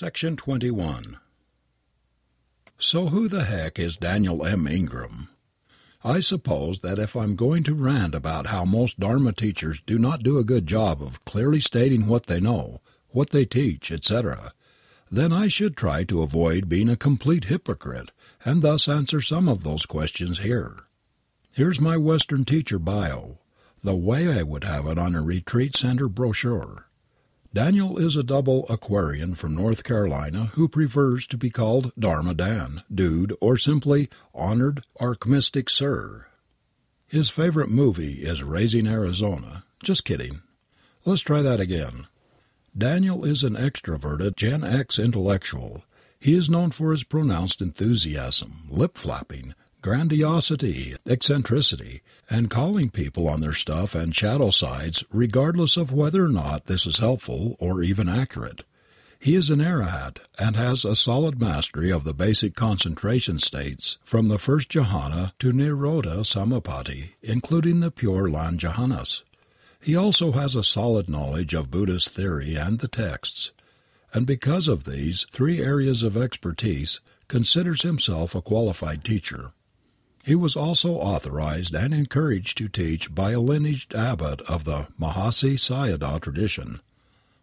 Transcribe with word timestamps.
Section 0.00 0.34
21 0.34 1.18
So 2.78 3.08
who 3.08 3.28
the 3.28 3.44
heck 3.44 3.78
is 3.78 3.98
Daniel 3.98 4.46
M. 4.46 4.66
Ingram? 4.66 5.28
I 6.02 6.20
suppose 6.20 6.78
that 6.78 6.98
if 6.98 7.14
I'm 7.14 7.36
going 7.36 7.64
to 7.64 7.74
rant 7.74 8.14
about 8.14 8.46
how 8.46 8.64
most 8.64 8.98
Dharma 8.98 9.34
teachers 9.34 9.82
do 9.84 9.98
not 9.98 10.22
do 10.22 10.38
a 10.38 10.42
good 10.42 10.66
job 10.66 11.02
of 11.02 11.22
clearly 11.26 11.60
stating 11.60 12.06
what 12.06 12.28
they 12.28 12.40
know, 12.40 12.80
what 13.10 13.28
they 13.28 13.44
teach, 13.44 13.92
etc., 13.92 14.54
then 15.10 15.34
I 15.34 15.48
should 15.48 15.76
try 15.76 16.04
to 16.04 16.22
avoid 16.22 16.70
being 16.70 16.88
a 16.88 16.96
complete 16.96 17.44
hypocrite 17.44 18.10
and 18.42 18.62
thus 18.62 18.88
answer 18.88 19.20
some 19.20 19.50
of 19.50 19.64
those 19.64 19.84
questions 19.84 20.38
here. 20.38 20.84
Here's 21.52 21.78
my 21.78 21.98
Western 21.98 22.46
teacher 22.46 22.78
bio, 22.78 23.40
the 23.84 23.94
way 23.94 24.32
I 24.32 24.44
would 24.44 24.64
have 24.64 24.86
it 24.86 24.98
on 24.98 25.14
a 25.14 25.20
retreat 25.20 25.76
center 25.76 26.08
brochure. 26.08 26.86
Daniel 27.52 27.98
is 27.98 28.14
a 28.14 28.22
double 28.22 28.64
Aquarian 28.68 29.34
from 29.34 29.56
North 29.56 29.82
Carolina 29.82 30.52
who 30.54 30.68
prefers 30.68 31.26
to 31.26 31.36
be 31.36 31.50
called 31.50 31.90
Dharma 31.98 32.32
Dan, 32.32 32.84
Dude, 32.94 33.36
or 33.40 33.56
simply 33.56 34.08
Honored 34.32 34.84
Archmystic 35.00 35.68
Sir. 35.68 36.26
His 37.08 37.28
favorite 37.28 37.68
movie 37.68 38.22
is 38.22 38.44
Raising 38.44 38.86
Arizona. 38.86 39.64
Just 39.82 40.04
kidding. 40.04 40.42
Let's 41.04 41.22
try 41.22 41.42
that 41.42 41.58
again. 41.58 42.06
Daniel 42.78 43.24
is 43.24 43.42
an 43.42 43.56
extroverted 43.56 44.36
Gen 44.36 44.62
X 44.62 44.96
intellectual. 44.96 45.82
He 46.20 46.36
is 46.36 46.48
known 46.48 46.70
for 46.70 46.92
his 46.92 47.02
pronounced 47.02 47.60
enthusiasm, 47.60 48.68
lip 48.68 48.96
flapping, 48.96 49.54
grandiosity, 49.82 50.96
eccentricity, 51.06 52.02
and 52.28 52.50
calling 52.50 52.90
people 52.90 53.28
on 53.28 53.40
their 53.40 53.52
stuff 53.52 53.94
and 53.94 54.14
shadow 54.14 54.50
sides 54.50 55.02
regardless 55.10 55.76
of 55.76 55.92
whether 55.92 56.24
or 56.24 56.28
not 56.28 56.66
this 56.66 56.86
is 56.86 56.98
helpful 56.98 57.56
or 57.58 57.82
even 57.82 58.08
accurate. 58.08 58.62
He 59.18 59.34
is 59.34 59.50
an 59.50 59.60
arahat 59.60 60.18
and 60.38 60.56
has 60.56 60.84
a 60.84 60.96
solid 60.96 61.40
mastery 61.40 61.90
of 61.90 62.04
the 62.04 62.14
basic 62.14 62.54
concentration 62.54 63.38
states 63.38 63.98
from 64.02 64.28
the 64.28 64.38
first 64.38 64.70
jhana 64.70 65.32
to 65.40 65.52
nirodha 65.52 66.20
samapatti, 66.24 67.10
including 67.22 67.80
the 67.80 67.90
pure 67.90 68.30
land 68.30 68.60
jhanas. 68.60 69.22
He 69.78 69.94
also 69.94 70.32
has 70.32 70.56
a 70.56 70.62
solid 70.62 71.08
knowledge 71.08 71.52
of 71.52 71.70
Buddhist 71.70 72.10
theory 72.10 72.54
and 72.54 72.78
the 72.78 72.88
texts, 72.88 73.52
and 74.12 74.26
because 74.26 74.68
of 74.68 74.84
these 74.84 75.26
three 75.30 75.62
areas 75.62 76.02
of 76.02 76.16
expertise 76.16 77.00
considers 77.28 77.82
himself 77.82 78.34
a 78.34 78.42
qualified 78.42 79.04
teacher. 79.04 79.52
He 80.22 80.34
was 80.34 80.54
also 80.54 80.92
authorized 80.94 81.74
and 81.74 81.94
encouraged 81.94 82.58
to 82.58 82.68
teach 82.68 83.14
by 83.14 83.32
a 83.32 83.40
lineaged 83.40 83.94
abbot 83.94 84.42
of 84.42 84.64
the 84.64 84.88
Mahasi 84.98 85.54
Sayadaw 85.54 86.20
tradition. 86.20 86.80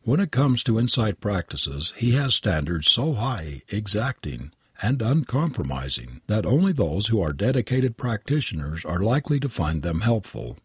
When 0.04 0.20
it 0.20 0.32
comes 0.32 0.64
to 0.64 0.80
insight 0.80 1.20
practices 1.20 1.94
he 1.98 2.12
has 2.12 2.36
standards 2.36 2.90
so 2.90 3.14
high, 3.14 3.64
exacting, 3.70 4.52
and 4.82 5.02
uncompromising 5.02 6.22
that 6.28 6.46
only 6.46 6.72
those 6.72 7.08
who 7.08 7.22
are 7.22 7.34
dedicated 7.34 7.98
practitioners 7.98 8.86
are 8.86 9.00
likely 9.00 9.40
to 9.40 9.50
find 9.50 9.82
them 9.82 10.02
helpful. 10.02 10.58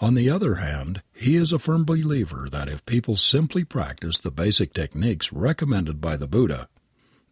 On 0.00 0.14
the 0.14 0.28
other 0.28 0.56
hand, 0.56 1.00
he 1.14 1.36
is 1.36 1.52
a 1.52 1.58
firm 1.58 1.84
believer 1.84 2.48
that 2.52 2.68
if 2.68 2.84
people 2.84 3.16
simply 3.16 3.64
practice 3.64 4.18
the 4.18 4.30
basic 4.30 4.74
techniques 4.74 5.32
recommended 5.32 6.02
by 6.02 6.18
the 6.18 6.28
Buddha, 6.28 6.68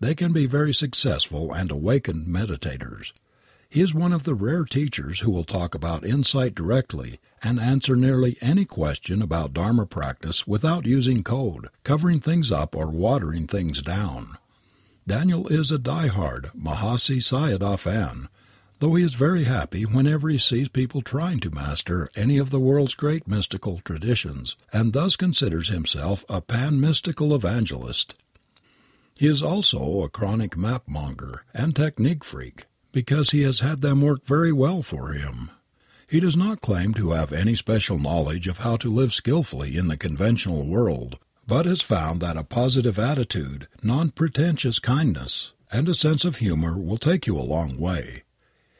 they 0.00 0.14
can 0.14 0.32
be 0.32 0.46
very 0.46 0.72
successful 0.72 1.52
and 1.52 1.70
awakened 1.70 2.26
meditators. 2.26 3.12
He 3.74 3.80
is 3.80 3.92
one 3.92 4.12
of 4.12 4.22
the 4.22 4.36
rare 4.36 4.62
teachers 4.62 5.18
who 5.18 5.32
will 5.32 5.42
talk 5.42 5.74
about 5.74 6.06
insight 6.06 6.54
directly 6.54 7.18
and 7.42 7.58
answer 7.58 7.96
nearly 7.96 8.38
any 8.40 8.64
question 8.64 9.20
about 9.20 9.52
Dharma 9.52 9.84
practice 9.84 10.46
without 10.46 10.86
using 10.86 11.24
code, 11.24 11.66
covering 11.82 12.20
things 12.20 12.52
up 12.52 12.76
or 12.76 12.88
watering 12.88 13.48
things 13.48 13.82
down. 13.82 14.38
Daniel 15.08 15.48
is 15.48 15.72
a 15.72 15.78
die-hard 15.78 16.52
Mahasi 16.56 17.16
Sayadaw 17.16 17.76
fan, 17.76 18.28
though 18.78 18.94
he 18.94 19.02
is 19.02 19.14
very 19.14 19.42
happy 19.42 19.82
whenever 19.82 20.28
he 20.28 20.38
sees 20.38 20.68
people 20.68 21.02
trying 21.02 21.40
to 21.40 21.50
master 21.50 22.08
any 22.14 22.38
of 22.38 22.50
the 22.50 22.60
world's 22.60 22.94
great 22.94 23.26
mystical 23.26 23.80
traditions, 23.80 24.54
and 24.72 24.92
thus 24.92 25.16
considers 25.16 25.68
himself 25.70 26.24
a 26.28 26.40
pan-mystical 26.40 27.34
evangelist. 27.34 28.14
He 29.16 29.26
is 29.26 29.42
also 29.42 30.02
a 30.02 30.08
chronic 30.08 30.56
map 30.56 30.84
monger 30.86 31.42
and 31.52 31.74
technique 31.74 32.22
freak 32.22 32.66
because 32.94 33.32
he 33.32 33.42
has 33.42 33.58
had 33.58 33.82
them 33.82 34.00
work 34.00 34.24
very 34.24 34.52
well 34.52 34.80
for 34.80 35.12
him. 35.12 35.50
He 36.08 36.20
does 36.20 36.36
not 36.36 36.60
claim 36.60 36.94
to 36.94 37.10
have 37.10 37.32
any 37.32 37.56
special 37.56 37.98
knowledge 37.98 38.46
of 38.46 38.58
how 38.58 38.76
to 38.76 38.88
live 38.88 39.12
skillfully 39.12 39.76
in 39.76 39.88
the 39.88 39.96
conventional 39.96 40.64
world, 40.64 41.18
but 41.44 41.66
has 41.66 41.82
found 41.82 42.20
that 42.20 42.36
a 42.36 42.44
positive 42.44 42.98
attitude, 42.98 43.66
non 43.82 44.10
pretentious 44.10 44.78
kindness, 44.78 45.52
and 45.72 45.88
a 45.88 45.94
sense 45.94 46.24
of 46.24 46.36
humor 46.36 46.78
will 46.78 46.96
take 46.96 47.26
you 47.26 47.36
a 47.36 47.42
long 47.42 47.76
way. 47.78 48.22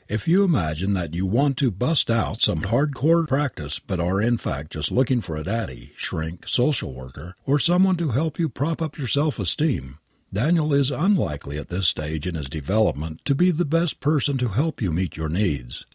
If 0.06 0.28
you 0.28 0.44
imagine 0.44 0.92
that 0.94 1.14
you 1.14 1.26
want 1.26 1.56
to 1.56 1.72
bust 1.72 2.08
out 2.08 2.40
some 2.40 2.60
hardcore 2.60 3.26
practice 3.26 3.80
but 3.80 3.98
are 3.98 4.20
in 4.20 4.36
fact 4.36 4.70
just 4.70 4.92
looking 4.92 5.22
for 5.22 5.36
a 5.36 5.42
daddy, 5.42 5.92
shrink, 5.96 6.46
social 6.46 6.94
worker, 6.94 7.34
or 7.46 7.58
someone 7.58 7.96
to 7.96 8.10
help 8.10 8.38
you 8.38 8.48
prop 8.48 8.80
up 8.80 8.96
your 8.96 9.08
self 9.08 9.40
esteem, 9.40 9.98
Daniel 10.34 10.74
is 10.74 10.90
unlikely 10.90 11.56
at 11.58 11.68
this 11.68 11.86
stage 11.86 12.26
in 12.26 12.34
his 12.34 12.48
development 12.48 13.24
to 13.24 13.36
be 13.36 13.52
the 13.52 13.64
best 13.64 14.00
person 14.00 14.36
to 14.38 14.48
help 14.48 14.82
you 14.82 14.90
meet 14.90 15.16
your 15.16 15.28
needs. 15.28 15.86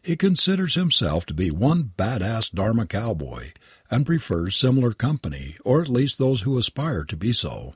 He 0.00 0.14
considers 0.14 0.76
himself 0.76 1.26
to 1.26 1.34
be 1.34 1.50
one 1.50 1.90
badass 1.96 2.52
Dharma 2.52 2.86
cowboy 2.86 3.50
and 3.90 4.06
prefers 4.06 4.54
similar 4.54 4.92
company, 4.92 5.56
or 5.64 5.82
at 5.82 5.88
least 5.88 6.18
those 6.18 6.42
who 6.42 6.56
aspire 6.56 7.02
to 7.02 7.16
be 7.16 7.32
so. 7.32 7.74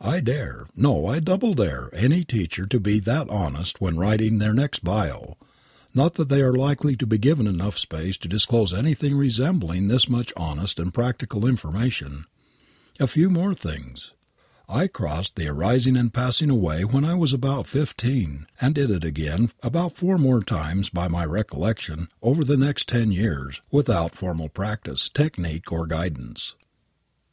I 0.00 0.18
dare, 0.18 0.66
no, 0.74 1.06
I 1.06 1.20
double 1.20 1.54
dare 1.54 1.90
any 1.92 2.24
teacher 2.24 2.66
to 2.66 2.80
be 2.80 2.98
that 2.98 3.30
honest 3.30 3.80
when 3.80 3.98
writing 3.98 4.38
their 4.40 4.52
next 4.52 4.82
bio. 4.82 5.36
Not 5.94 6.14
that 6.14 6.28
they 6.28 6.42
are 6.42 6.54
likely 6.54 6.96
to 6.96 7.06
be 7.06 7.18
given 7.18 7.46
enough 7.46 7.78
space 7.78 8.18
to 8.18 8.28
disclose 8.28 8.74
anything 8.74 9.16
resembling 9.16 9.86
this 9.86 10.08
much 10.08 10.32
honest 10.36 10.80
and 10.80 10.92
practical 10.92 11.46
information. 11.46 12.24
A 12.98 13.06
few 13.06 13.30
more 13.30 13.54
things. 13.54 14.10
I 14.72 14.86
crossed 14.86 15.34
the 15.34 15.48
arising 15.48 15.96
and 15.96 16.14
passing 16.14 16.48
away 16.48 16.84
when 16.84 17.04
I 17.04 17.14
was 17.14 17.32
about 17.32 17.66
fifteen, 17.66 18.46
and 18.60 18.72
did 18.72 18.88
it 18.88 19.02
again 19.02 19.50
about 19.64 19.96
four 19.96 20.16
more 20.16 20.44
times 20.44 20.90
by 20.90 21.08
my 21.08 21.24
recollection 21.24 22.06
over 22.22 22.44
the 22.44 22.56
next 22.56 22.88
ten 22.88 23.10
years, 23.10 23.60
without 23.72 24.14
formal 24.14 24.48
practice, 24.48 25.08
technique, 25.08 25.72
or 25.72 25.88
guidance. 25.88 26.54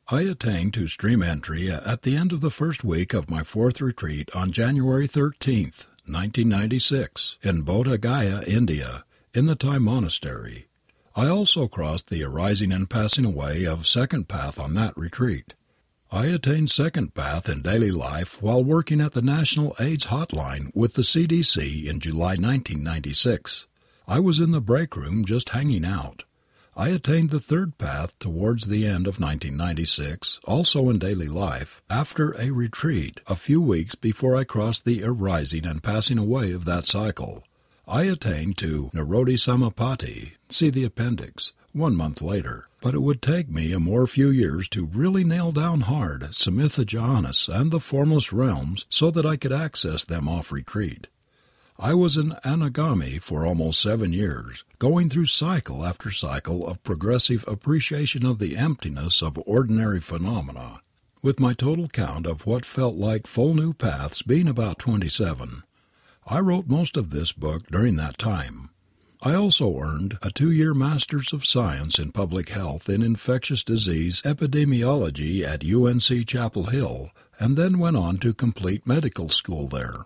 I 0.07 0.21
attained 0.21 0.73
to 0.73 0.87
stream 0.87 1.21
entry 1.21 1.69
at 1.69 2.01
the 2.01 2.15
end 2.15 2.33
of 2.33 2.41
the 2.41 2.49
first 2.49 2.83
week 2.83 3.13
of 3.13 3.29
my 3.29 3.43
fourth 3.43 3.81
retreat 3.81 4.31
on 4.33 4.51
January 4.51 5.05
13, 5.05 5.65
1996, 6.05 7.37
in 7.43 7.63
Bodh 7.63 8.01
Gaya, 8.01 8.41
India, 8.47 9.05
in 9.35 9.45
the 9.45 9.55
Thai 9.55 9.77
monastery. 9.77 10.69
I 11.15 11.27
also 11.27 11.67
crossed 11.67 12.09
the 12.09 12.23
arising 12.23 12.71
and 12.71 12.89
passing 12.89 13.25
away 13.25 13.67
of 13.67 13.85
second 13.85 14.27
path 14.27 14.57
on 14.57 14.73
that 14.73 14.97
retreat. 14.97 15.53
I 16.11 16.27
attained 16.27 16.71
second 16.71 17.15
path 17.15 17.49
in 17.49 17.61
daily 17.61 17.91
life 17.91 18.41
while 18.41 18.63
working 18.63 19.01
at 19.01 19.11
the 19.11 19.21
National 19.21 19.75
AIDS 19.77 20.05
Hotline 20.05 20.73
with 20.73 20.93
the 20.93 21.01
CDC 21.01 21.85
in 21.85 21.99
July 21.99 22.35
1996. 22.37 23.67
I 24.07 24.19
was 24.19 24.39
in 24.39 24.51
the 24.51 24.61
break 24.61 24.95
room 24.95 25.25
just 25.25 25.49
hanging 25.49 25.83
out. 25.83 26.23
I 26.77 26.89
attained 26.89 27.31
the 27.31 27.41
third 27.41 27.77
path 27.77 28.17
towards 28.19 28.67
the 28.67 28.85
end 28.85 29.05
of 29.05 29.19
1996, 29.19 30.39
also 30.45 30.89
in 30.89 30.97
daily 30.97 31.27
life, 31.27 31.81
after 31.89 32.31
a 32.39 32.51
retreat 32.51 33.19
a 33.27 33.35
few 33.35 33.59
weeks 33.59 33.95
before 33.95 34.37
I 34.37 34.45
crossed 34.45 34.85
the 34.85 35.03
arising 35.03 35.65
and 35.65 35.83
passing 35.83 36.17
away 36.17 36.53
of 36.53 36.63
that 36.63 36.85
cycle. 36.85 37.43
I 37.85 38.03
attained 38.03 38.57
to 38.59 38.91
Nirodha 38.93 39.33
Samapatti, 39.33 40.31
see 40.47 40.69
the 40.69 40.85
appendix, 40.85 41.51
one 41.73 41.97
month 41.97 42.21
later 42.21 42.66
but 42.81 42.93
it 42.93 43.01
would 43.01 43.21
take 43.21 43.49
me 43.49 43.73
a 43.73 43.79
more 43.79 44.07
few 44.07 44.29
years 44.29 44.67
to 44.69 44.85
really 44.85 45.23
nail 45.23 45.51
down 45.51 45.81
hard 45.81 46.21
Samatha 46.31 46.85
Jhanas 46.85 47.49
and 47.49 47.71
the 47.71 47.79
formless 47.79 48.31
realms 48.31 48.85
so 48.89 49.09
that 49.11 49.25
I 49.25 49.35
could 49.35 49.53
access 49.53 50.03
them 50.03 50.27
off 50.27 50.51
retreat. 50.51 51.07
I 51.79 51.93
was 51.93 52.17
an 52.17 52.31
anagami 52.43 53.21
for 53.21 53.45
almost 53.45 53.81
seven 53.81 54.11
years, 54.11 54.63
going 54.79 55.09
through 55.09 55.27
cycle 55.27 55.85
after 55.85 56.09
cycle 56.09 56.67
of 56.67 56.83
progressive 56.83 57.45
appreciation 57.47 58.25
of 58.25 58.39
the 58.39 58.57
emptiness 58.57 59.21
of 59.21 59.37
ordinary 59.45 60.01
phenomena, 60.01 60.81
with 61.21 61.39
my 61.39 61.53
total 61.53 61.87
count 61.87 62.25
of 62.25 62.47
what 62.47 62.65
felt 62.65 62.95
like 62.95 63.27
full 63.27 63.53
new 63.53 63.73
paths 63.73 64.23
being 64.23 64.47
about 64.47 64.79
27. 64.79 65.61
I 66.25 66.39
wrote 66.39 66.67
most 66.67 66.97
of 66.97 67.11
this 67.11 67.31
book 67.31 67.67
during 67.67 67.95
that 67.97 68.17
time. 68.17 68.69
I 69.23 69.33
also 69.33 69.79
earned 69.79 70.19
a 70.21 70.29
two 70.29 70.51
year 70.51 70.75
Master's 70.75 71.33
of 71.33 71.43
Science 71.43 71.97
in 71.97 72.11
Public 72.11 72.49
Health 72.49 72.87
in 72.87 73.01
Infectious 73.01 73.63
Disease 73.63 74.21
Epidemiology 74.21 75.41
at 75.41 75.65
UNC 75.65 76.27
Chapel 76.27 76.65
Hill 76.65 77.09
and 77.39 77.57
then 77.57 77.79
went 77.79 77.97
on 77.97 78.17
to 78.17 78.33
complete 78.33 78.85
medical 78.85 79.29
school 79.29 79.67
there. 79.67 80.05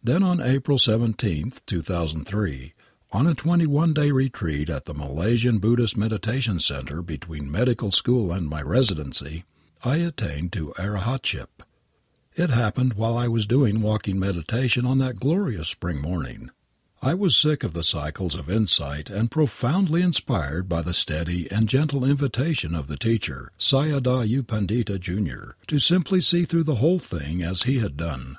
Then 0.00 0.22
on 0.22 0.40
April 0.40 0.78
17, 0.78 1.54
2003, 1.66 2.72
on 3.12 3.26
a 3.26 3.34
21 3.34 3.92
day 3.92 4.12
retreat 4.12 4.70
at 4.70 4.84
the 4.84 4.94
Malaysian 4.94 5.58
Buddhist 5.58 5.96
Meditation 5.96 6.60
Center 6.60 7.02
between 7.02 7.50
medical 7.50 7.90
school 7.90 8.32
and 8.32 8.48
my 8.48 8.62
residency, 8.62 9.44
I 9.82 9.96
attained 9.96 10.52
to 10.52 10.72
arahatship. 10.78 11.48
It 12.36 12.50
happened 12.50 12.94
while 12.94 13.18
I 13.18 13.26
was 13.26 13.46
doing 13.46 13.82
walking 13.82 14.20
meditation 14.20 14.86
on 14.86 14.98
that 14.98 15.18
glorious 15.18 15.68
spring 15.68 16.00
morning. 16.00 16.50
I 17.06 17.14
was 17.14 17.36
sick 17.36 17.62
of 17.62 17.72
the 17.72 17.84
cycles 17.84 18.34
of 18.34 18.50
insight 18.50 19.10
and 19.10 19.30
profoundly 19.30 20.02
inspired 20.02 20.68
by 20.68 20.82
the 20.82 20.92
steady 20.92 21.48
and 21.52 21.68
gentle 21.68 22.04
invitation 22.04 22.74
of 22.74 22.88
the 22.88 22.96
teacher, 22.96 23.52
Sayadaw 23.60 24.42
Pandita 24.42 24.98
Jr., 24.98 25.52
to 25.68 25.78
simply 25.78 26.20
see 26.20 26.44
through 26.44 26.64
the 26.64 26.82
whole 26.82 26.98
thing 26.98 27.44
as 27.44 27.62
he 27.62 27.78
had 27.78 27.96
done. 27.96 28.38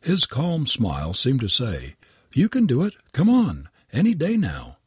His 0.00 0.26
calm 0.26 0.66
smile 0.66 1.12
seemed 1.12 1.38
to 1.42 1.48
say, 1.48 1.94
"You 2.34 2.48
can 2.48 2.66
do 2.66 2.82
it. 2.82 2.96
Come 3.12 3.30
on. 3.30 3.68
Any 3.92 4.16
day 4.16 4.36
now." 4.36 4.78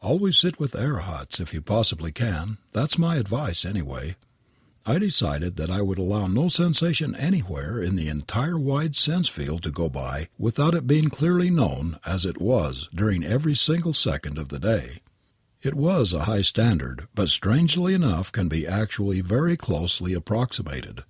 Always 0.00 0.38
sit 0.38 0.60
with 0.60 0.76
arahats 0.76 1.40
if 1.40 1.52
you 1.52 1.60
possibly 1.60 2.12
can. 2.12 2.58
That's 2.72 2.96
my 2.96 3.16
advice, 3.16 3.64
anyway. 3.64 4.14
I 4.86 4.98
decided 4.98 5.56
that 5.56 5.70
I 5.70 5.80
would 5.80 5.96
allow 5.96 6.26
no 6.26 6.48
sensation 6.48 7.16
anywhere 7.16 7.80
in 7.80 7.96
the 7.96 8.08
entire 8.08 8.58
wide 8.58 8.94
sense 8.94 9.28
field 9.28 9.62
to 9.62 9.70
go 9.70 9.88
by 9.88 10.28
without 10.36 10.74
it 10.74 10.86
being 10.86 11.08
clearly 11.08 11.48
known 11.48 11.98
as 12.04 12.26
it 12.26 12.38
was 12.38 12.90
during 12.94 13.24
every 13.24 13.54
single 13.54 13.94
second 13.94 14.36
of 14.38 14.48
the 14.48 14.58
day. 14.58 15.00
It 15.62 15.72
was 15.72 16.12
a 16.12 16.24
high 16.24 16.42
standard, 16.42 17.08
but 17.14 17.30
strangely 17.30 17.94
enough 17.94 18.30
can 18.30 18.48
be 18.48 18.66
actually 18.66 19.22
very 19.22 19.56
closely 19.56 20.12
approximated. 20.12 21.02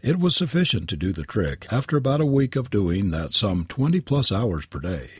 It 0.00 0.18
was 0.18 0.34
sufficient 0.34 0.88
to 0.88 0.96
do 0.96 1.12
the 1.12 1.22
trick 1.22 1.68
after 1.70 1.96
about 1.96 2.20
a 2.20 2.26
week 2.26 2.56
of 2.56 2.70
doing 2.70 3.12
that 3.12 3.32
some 3.32 3.66
twenty 3.66 4.00
plus 4.00 4.32
hours 4.32 4.66
per 4.66 4.80
day. 4.80 5.10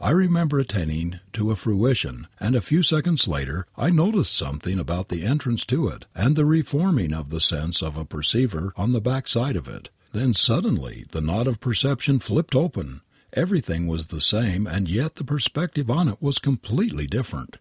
I 0.00 0.10
remember 0.10 0.60
attaining 0.60 1.18
to 1.32 1.50
a 1.50 1.56
fruition, 1.56 2.28
and 2.38 2.54
a 2.54 2.60
few 2.60 2.84
seconds 2.84 3.26
later 3.26 3.66
I 3.76 3.90
noticed 3.90 4.32
something 4.32 4.78
about 4.78 5.08
the 5.08 5.24
entrance 5.24 5.66
to 5.66 5.88
it 5.88 6.06
and 6.14 6.36
the 6.36 6.44
reforming 6.44 7.12
of 7.12 7.30
the 7.30 7.40
sense 7.40 7.82
of 7.82 7.96
a 7.96 8.04
perceiver 8.04 8.72
on 8.76 8.92
the 8.92 9.00
back 9.00 9.26
side 9.26 9.56
of 9.56 9.66
it. 9.68 9.90
Then 10.12 10.34
suddenly 10.34 11.04
the 11.10 11.20
knot 11.20 11.48
of 11.48 11.58
perception 11.58 12.20
flipped 12.20 12.54
open. 12.54 13.00
Everything 13.32 13.88
was 13.88 14.06
the 14.06 14.20
same 14.20 14.68
and 14.68 14.88
yet 14.88 15.16
the 15.16 15.24
perspective 15.24 15.90
on 15.90 16.08
it 16.08 16.22
was 16.22 16.38
completely 16.38 17.08
different. 17.08 17.58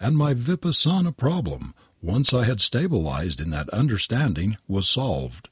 And 0.00 0.16
my 0.16 0.32
vipassana 0.32 1.14
problem, 1.14 1.74
once 2.02 2.32
I 2.32 2.44
had 2.44 2.62
stabilized 2.62 3.40
in 3.40 3.50
that 3.50 3.68
understanding, 3.70 4.56
was 4.66 4.88
solved. 4.88 5.50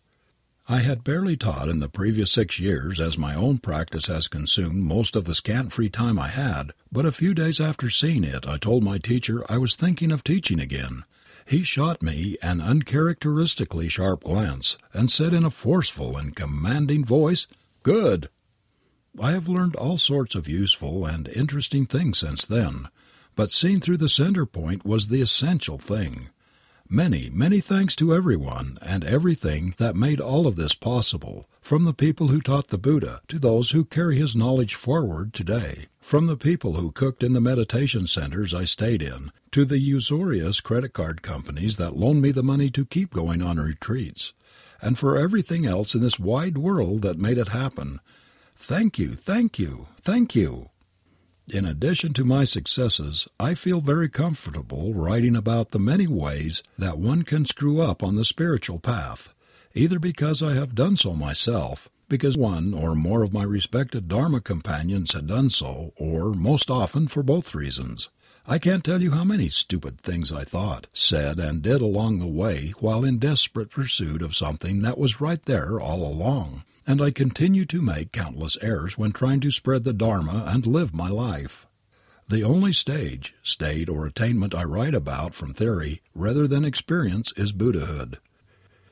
I 0.68 0.78
had 0.78 1.02
barely 1.02 1.36
taught 1.36 1.68
in 1.68 1.80
the 1.80 1.88
previous 1.88 2.30
six 2.30 2.60
years 2.60 3.00
as 3.00 3.18
my 3.18 3.34
own 3.34 3.58
practice 3.58 4.06
has 4.06 4.28
consumed 4.28 4.76
most 4.76 5.16
of 5.16 5.24
the 5.24 5.34
scant 5.34 5.72
free 5.72 5.90
time 5.90 6.18
I 6.18 6.28
had, 6.28 6.72
but 6.92 7.04
a 7.04 7.10
few 7.10 7.34
days 7.34 7.60
after 7.60 7.90
seeing 7.90 8.22
it 8.22 8.46
I 8.46 8.58
told 8.58 8.84
my 8.84 8.98
teacher 8.98 9.44
I 9.50 9.58
was 9.58 9.74
thinking 9.74 10.12
of 10.12 10.22
teaching 10.22 10.60
again. 10.60 11.02
He 11.44 11.64
shot 11.64 12.00
me 12.00 12.36
an 12.42 12.60
uncharacteristically 12.60 13.88
sharp 13.88 14.22
glance 14.22 14.78
and 14.94 15.10
said 15.10 15.34
in 15.34 15.44
a 15.44 15.50
forceful 15.50 16.16
and 16.16 16.36
commanding 16.36 17.04
voice, 17.04 17.48
Good! 17.82 18.28
I 19.20 19.32
have 19.32 19.48
learned 19.48 19.74
all 19.74 19.98
sorts 19.98 20.36
of 20.36 20.48
useful 20.48 21.04
and 21.04 21.26
interesting 21.28 21.86
things 21.86 22.18
since 22.18 22.46
then, 22.46 22.88
but 23.34 23.50
seeing 23.50 23.80
through 23.80 23.96
the 23.96 24.08
center 24.08 24.46
point 24.46 24.84
was 24.84 25.08
the 25.08 25.20
essential 25.20 25.78
thing. 25.78 26.30
Many, 26.94 27.30
many 27.30 27.60
thanks 27.62 27.96
to 27.96 28.14
everyone 28.14 28.76
and 28.82 29.02
everything 29.02 29.74
that 29.78 29.96
made 29.96 30.20
all 30.20 30.46
of 30.46 30.56
this 30.56 30.74
possible, 30.74 31.48
from 31.62 31.84
the 31.84 31.94
people 31.94 32.28
who 32.28 32.42
taught 32.42 32.68
the 32.68 32.76
Buddha 32.76 33.22
to 33.28 33.38
those 33.38 33.70
who 33.70 33.86
carry 33.86 34.18
his 34.18 34.36
knowledge 34.36 34.74
forward 34.74 35.32
today, 35.32 35.86
from 36.02 36.26
the 36.26 36.36
people 36.36 36.74
who 36.74 36.92
cooked 36.92 37.22
in 37.22 37.32
the 37.32 37.40
meditation 37.40 38.06
centers 38.06 38.52
I 38.52 38.64
stayed 38.64 39.00
in 39.00 39.32
to 39.52 39.64
the 39.64 39.78
usurious 39.78 40.60
credit 40.60 40.92
card 40.92 41.22
companies 41.22 41.78
that 41.78 41.96
loaned 41.96 42.20
me 42.20 42.30
the 42.30 42.42
money 42.42 42.68
to 42.68 42.84
keep 42.84 43.14
going 43.14 43.40
on 43.40 43.56
retreats, 43.56 44.34
and 44.82 44.98
for 44.98 45.16
everything 45.16 45.64
else 45.64 45.94
in 45.94 46.02
this 46.02 46.18
wide 46.18 46.58
world 46.58 47.00
that 47.00 47.16
made 47.16 47.38
it 47.38 47.48
happen. 47.48 48.00
Thank 48.54 48.98
you, 48.98 49.14
thank 49.14 49.58
you, 49.58 49.88
thank 50.02 50.34
you. 50.34 50.68
In 51.52 51.66
addition 51.66 52.14
to 52.14 52.24
my 52.24 52.44
successes, 52.44 53.28
I 53.38 53.52
feel 53.52 53.80
very 53.80 54.08
comfortable 54.08 54.94
writing 54.94 55.36
about 55.36 55.72
the 55.72 55.78
many 55.78 56.06
ways 56.06 56.62
that 56.78 56.96
one 56.96 57.24
can 57.24 57.44
screw 57.44 57.82
up 57.82 58.02
on 58.02 58.16
the 58.16 58.24
spiritual 58.24 58.78
path, 58.78 59.34
either 59.74 59.98
because 59.98 60.42
I 60.42 60.54
have 60.54 60.74
done 60.74 60.96
so 60.96 61.12
myself, 61.12 61.90
because 62.08 62.38
one 62.38 62.72
or 62.72 62.94
more 62.94 63.22
of 63.22 63.34
my 63.34 63.42
respected 63.42 64.08
Dharma 64.08 64.40
companions 64.40 65.12
had 65.12 65.26
done 65.26 65.50
so, 65.50 65.92
or, 65.96 66.32
most 66.32 66.70
often, 66.70 67.06
for 67.06 67.22
both 67.22 67.54
reasons. 67.54 68.08
I 68.46 68.58
can't 68.58 68.82
tell 68.82 69.02
you 69.02 69.10
how 69.10 69.24
many 69.24 69.50
stupid 69.50 70.00
things 70.00 70.32
I 70.32 70.44
thought, 70.44 70.86
said, 70.94 71.38
and 71.38 71.60
did 71.60 71.82
along 71.82 72.18
the 72.18 72.26
way 72.26 72.72
while 72.80 73.04
in 73.04 73.18
desperate 73.18 73.68
pursuit 73.68 74.22
of 74.22 74.34
something 74.34 74.80
that 74.80 74.96
was 74.96 75.20
right 75.20 75.44
there 75.44 75.78
all 75.78 76.02
along 76.02 76.64
and 76.86 77.00
I 77.00 77.10
continue 77.10 77.64
to 77.66 77.80
make 77.80 78.12
countless 78.12 78.56
errors 78.60 78.98
when 78.98 79.12
trying 79.12 79.40
to 79.40 79.50
spread 79.50 79.84
the 79.84 79.92
Dharma 79.92 80.44
and 80.48 80.66
live 80.66 80.94
my 80.94 81.08
life. 81.08 81.66
The 82.28 82.42
only 82.42 82.72
stage, 82.72 83.34
state, 83.42 83.88
or 83.88 84.06
attainment 84.06 84.54
I 84.54 84.64
write 84.64 84.94
about 84.94 85.34
from 85.34 85.52
theory 85.52 86.00
rather 86.14 86.46
than 86.46 86.64
experience 86.64 87.32
is 87.36 87.52
Buddhahood. 87.52 88.18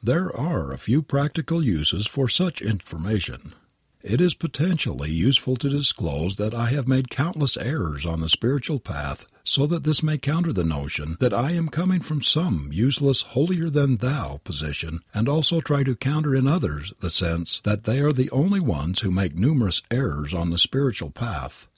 There 0.03 0.35
are 0.35 0.73
a 0.73 0.79
few 0.79 1.03
practical 1.03 1.65
uses 1.65 2.07
for 2.07 2.29
such 2.29 2.63
information. 2.63 3.55
It 4.03 4.23
is 4.23 4.33
potentially 4.33 5.11
useful 5.11 5.57
to 5.57 5.69
disclose 5.69 6.37
that 6.37 6.55
I 6.55 6.71
have 6.71 6.89
made 6.89 7.11
countless 7.11 7.59
errors 7.59 8.07
on 8.07 8.23
the 8.23 8.31
spiritual 8.31 8.81
path 8.81 9.27
so 9.45 9.67
that 9.67 9.85
this 9.85 10.03
may 10.03 10.17
counter 10.17 10.55
the 10.55 10.65
notion 10.65 11.17
that 11.21 11.35
I 11.35 11.51
am 11.53 11.69
coming 11.69 12.01
from 12.01 12.23
some 12.23 12.71
useless 12.73 13.21
holier 13.21 13.69
than 13.69 13.99
thou 13.99 14.41
position 14.43 15.01
and 15.13 15.29
also 15.29 15.61
try 15.61 15.83
to 15.83 15.95
counter 15.95 16.35
in 16.35 16.47
others 16.47 16.95
the 17.01 17.11
sense 17.11 17.61
that 17.65 17.85
they 17.85 18.01
are 18.01 18.13
the 18.13 18.31
only 18.31 18.59
ones 18.59 19.01
who 19.01 19.11
make 19.11 19.35
numerous 19.35 19.83
errors 19.91 20.33
on 20.33 20.49
the 20.49 20.59
spiritual 20.59 21.11
path. 21.11 21.69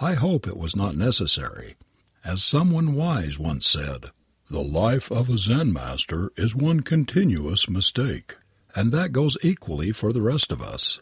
I 0.00 0.14
hope 0.14 0.46
it 0.46 0.56
was 0.56 0.74
not 0.74 0.96
necessary. 0.96 1.76
As 2.24 2.42
someone 2.42 2.94
wise 2.94 3.38
once 3.38 3.66
said, 3.66 4.06
the 4.50 4.62
life 4.62 5.10
of 5.10 5.28
a 5.28 5.36
Zen 5.36 5.74
master 5.74 6.30
is 6.34 6.54
one 6.54 6.80
continuous 6.80 7.68
mistake, 7.68 8.36
and 8.74 8.90
that 8.92 9.12
goes 9.12 9.36
equally 9.42 9.92
for 9.92 10.14
the 10.14 10.22
rest 10.22 10.50
of 10.50 10.62
us. 10.62 11.00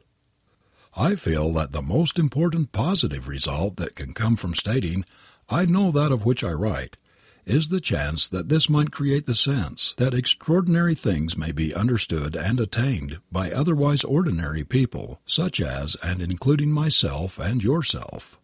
I 0.98 1.14
feel 1.14 1.52
that 1.52 1.72
the 1.72 1.82
most 1.82 2.18
important 2.18 2.72
positive 2.72 3.28
result 3.28 3.76
that 3.76 3.96
can 3.96 4.14
come 4.14 4.36
from 4.36 4.54
stating, 4.54 5.04
I 5.46 5.66
know 5.66 5.92
that 5.92 6.10
of 6.10 6.24
which 6.24 6.42
I 6.42 6.52
write, 6.52 6.96
is 7.44 7.68
the 7.68 7.80
chance 7.80 8.26
that 8.28 8.48
this 8.48 8.70
might 8.70 8.92
create 8.92 9.26
the 9.26 9.34
sense 9.34 9.94
that 9.98 10.14
extraordinary 10.14 10.94
things 10.94 11.36
may 11.36 11.52
be 11.52 11.74
understood 11.74 12.34
and 12.34 12.58
attained 12.58 13.20
by 13.30 13.52
otherwise 13.52 14.04
ordinary 14.04 14.64
people, 14.64 15.20
such 15.26 15.60
as 15.60 15.96
and 16.02 16.22
including 16.22 16.72
myself 16.72 17.38
and 17.38 17.62
yourself. 17.62 18.40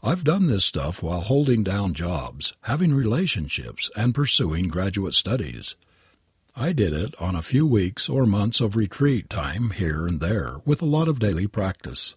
I've 0.00 0.22
done 0.22 0.46
this 0.46 0.64
stuff 0.64 1.02
while 1.02 1.22
holding 1.22 1.64
down 1.64 1.94
jobs, 1.94 2.54
having 2.62 2.94
relationships, 2.94 3.90
and 3.96 4.14
pursuing 4.14 4.68
graduate 4.68 5.14
studies. 5.14 5.74
I 6.60 6.72
did 6.72 6.92
it 6.92 7.14
on 7.20 7.36
a 7.36 7.42
few 7.42 7.64
weeks 7.68 8.08
or 8.08 8.26
months 8.26 8.60
of 8.60 8.74
retreat 8.74 9.30
time 9.30 9.70
here 9.70 10.08
and 10.08 10.20
there 10.20 10.56
with 10.64 10.82
a 10.82 10.86
lot 10.86 11.06
of 11.06 11.20
daily 11.20 11.46
practice. 11.46 12.16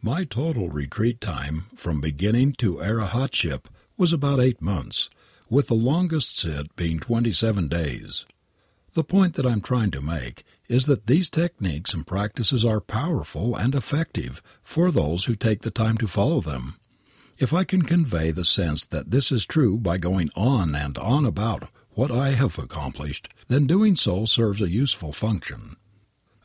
My 0.00 0.22
total 0.22 0.68
retreat 0.68 1.20
time 1.20 1.64
from 1.74 2.00
beginning 2.00 2.52
to 2.58 2.76
arahatship 2.76 3.64
was 3.96 4.12
about 4.12 4.38
eight 4.38 4.62
months, 4.62 5.10
with 5.50 5.66
the 5.66 5.74
longest 5.74 6.38
sit 6.38 6.76
being 6.76 7.00
27 7.00 7.66
days. 7.66 8.24
The 8.94 9.02
point 9.02 9.34
that 9.34 9.46
I'm 9.46 9.60
trying 9.60 9.90
to 9.90 10.00
make 10.00 10.44
is 10.68 10.86
that 10.86 11.08
these 11.08 11.28
techniques 11.28 11.92
and 11.92 12.06
practices 12.06 12.64
are 12.64 12.80
powerful 12.80 13.56
and 13.56 13.74
effective 13.74 14.40
for 14.62 14.92
those 14.92 15.24
who 15.24 15.34
take 15.34 15.62
the 15.62 15.72
time 15.72 15.98
to 15.98 16.06
follow 16.06 16.40
them. 16.40 16.76
If 17.36 17.52
I 17.52 17.64
can 17.64 17.82
convey 17.82 18.30
the 18.30 18.44
sense 18.44 18.86
that 18.86 19.10
this 19.10 19.32
is 19.32 19.44
true 19.44 19.76
by 19.76 19.98
going 19.98 20.30
on 20.36 20.76
and 20.76 20.96
on 20.98 21.24
about 21.24 21.68
what 21.94 22.10
I 22.10 22.30
have 22.30 22.58
accomplished, 22.58 23.28
then 23.48 23.66
doing 23.66 23.96
so 23.96 24.24
serves 24.24 24.62
a 24.62 24.70
useful 24.70 25.12
function. 25.12 25.76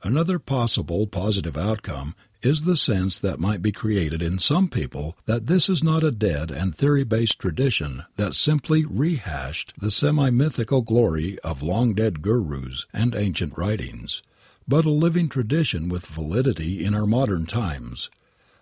Another 0.04 0.40
possible 0.40 1.08
positive 1.08 1.58
outcome 1.58 2.16
is 2.44 2.64
the 2.64 2.76
sense 2.76 3.18
that 3.20 3.40
might 3.40 3.62
be 3.62 3.72
created 3.72 4.22
in 4.22 4.38
some 4.38 4.70
people 4.70 5.18
that 5.26 5.48
this 5.48 5.70
is 5.70 5.84
not 5.84 6.04
a 6.04 6.12
dead 6.12 6.52
and 6.52 6.76
theory 6.76 7.04
based 7.04 7.40
tradition 7.40 8.04
that 8.16 8.36
simply 8.36 8.86
rehashed 8.86 9.74
the 9.80 9.90
semi 9.90 10.30
mythical 10.30 10.82
glory 10.82 11.40
of 11.40 11.64
long 11.64 11.94
dead 11.94 12.22
gurus 12.22 12.86
and 12.94 13.16
ancient 13.16 13.58
writings, 13.58 14.22
but 14.68 14.86
a 14.86 14.92
living 14.92 15.30
tradition 15.30 15.90
with 15.90 16.06
validity 16.06 16.86
in 16.86 16.94
our 16.94 17.08
modern 17.08 17.46
times. 17.46 18.12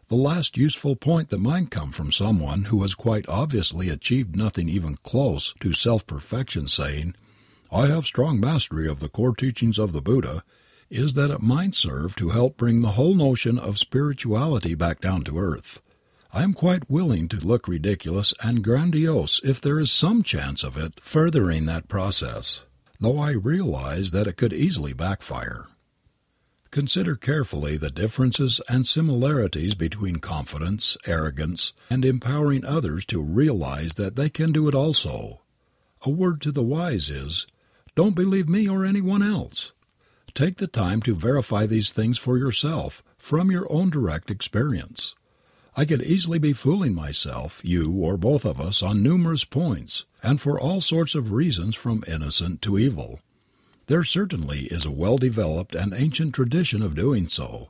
The 0.08 0.16
last 0.16 0.56
useful 0.56 0.96
point 0.96 1.30
that 1.30 1.40
might 1.40 1.72
come 1.72 1.92
from 1.92 2.12
someone 2.12 2.66
who 2.66 2.84
has 2.84 2.94
quite 2.94 3.28
obviously 3.28 3.90
achieved 3.90 4.36
nothing 4.36 4.70
even 4.70 4.98
close 4.98 5.54
to 5.62 5.74
self 5.74 6.06
perfection 6.06 6.68
saying, 6.68 7.16
I 7.72 7.88
have 7.88 8.06
strong 8.06 8.40
mastery 8.40 8.88
of 8.88 9.00
the 9.00 9.10
core 9.10 9.34
teachings 9.34 9.80
of 9.80 9.94
the 9.94 10.04
Buddha, 10.04 10.44
is 10.92 11.16
that 11.16 11.32
it 11.32 11.42
might 11.42 11.74
serve 11.74 12.16
to 12.18 12.30
help 12.30 12.56
bring 12.56 12.82
the 12.82 12.92
whole 12.92 13.16
notion 13.16 13.58
of 13.58 13.80
spirituality 13.80 14.76
back 14.76 15.02
down 15.02 15.24
to 15.24 15.40
earth. 15.40 15.82
I 16.32 16.44
am 16.44 16.54
quite 16.54 16.88
willing 16.88 17.28
to 17.30 17.38
look 17.38 17.68
ridiculous 17.68 18.32
and 18.44 18.64
grandiose 18.64 19.42
if 19.44 19.60
there 19.60 19.80
is 19.80 19.92
some 19.92 20.22
chance 20.22 20.64
of 20.64 20.78
it 20.78 21.00
furthering 21.00 21.66
that 21.66 21.88
process, 21.88 22.66
though 23.00 23.18
I 23.18 23.32
realize 23.32 24.12
that 24.12 24.28
it 24.28 24.38
could 24.38 24.54
easily 24.54 24.94
backfire. 24.94 25.66
Consider 26.76 27.16
carefully 27.16 27.78
the 27.78 27.90
differences 27.90 28.60
and 28.68 28.86
similarities 28.86 29.74
between 29.74 30.18
confidence, 30.18 30.98
arrogance, 31.06 31.72
and 31.90 32.04
empowering 32.04 32.66
others 32.66 33.06
to 33.06 33.22
realize 33.22 33.94
that 33.94 34.18
they 34.18 34.30
can 34.30 34.52
do 34.52 34.68
it 34.68 34.76
also. 34.76 35.40
A 36.02 36.10
word 36.10 36.42
to 36.42 36.52
the 36.52 36.62
wise 36.62 37.10
is, 37.10 37.48
don't 37.96 38.14
believe 38.14 38.50
me 38.50 38.68
or 38.68 38.84
anyone 38.84 39.24
else. 39.24 39.72
Take 40.34 40.58
the 40.58 40.68
time 40.68 41.02
to 41.04 41.16
verify 41.16 41.66
these 41.66 41.94
things 41.94 42.18
for 42.18 42.38
yourself 42.38 43.02
from 43.18 43.50
your 43.50 43.72
own 43.72 43.90
direct 43.90 44.30
experience. 44.30 45.16
I 45.78 45.86
could 45.86 46.02
easily 46.02 46.40
be 46.40 46.52
fooling 46.52 46.94
myself, 46.94 47.62
you 47.64 47.94
or 48.02 48.18
both 48.18 48.44
of 48.44 48.60
us 48.60 48.84
on 48.84 49.02
numerous 49.02 49.46
points, 49.46 50.04
and 50.22 50.42
for 50.42 50.60
all 50.60 50.82
sorts 50.82 51.16
of 51.16 51.32
reasons 51.32 51.78
from 51.78 52.04
innocent 52.06 52.62
to 52.64 52.78
evil. 52.78 53.22
There 53.88 54.04
certainly 54.04 54.62
is 54.66 54.86
a 54.86 54.92
well 54.92 55.18
developed 55.18 55.76
and 55.76 55.94
ancient 55.94 56.34
tradition 56.34 56.82
of 56.82 56.96
doing 56.96 57.28
so. 57.28 57.70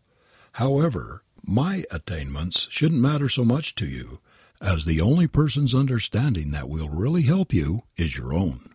However, 0.53 1.23
my 1.43 1.83
attainments 1.91 2.67
shouldn't 2.71 3.01
matter 3.01 3.27
so 3.27 3.43
much 3.43 3.75
to 3.75 3.85
you, 3.85 4.19
as 4.61 4.85
the 4.85 5.01
only 5.01 5.27
person's 5.27 5.75
understanding 5.75 6.51
that 6.51 6.69
will 6.69 6.89
really 6.89 7.23
help 7.23 7.53
you 7.53 7.83
is 7.97 8.17
your 8.17 8.33
own. 8.33 8.69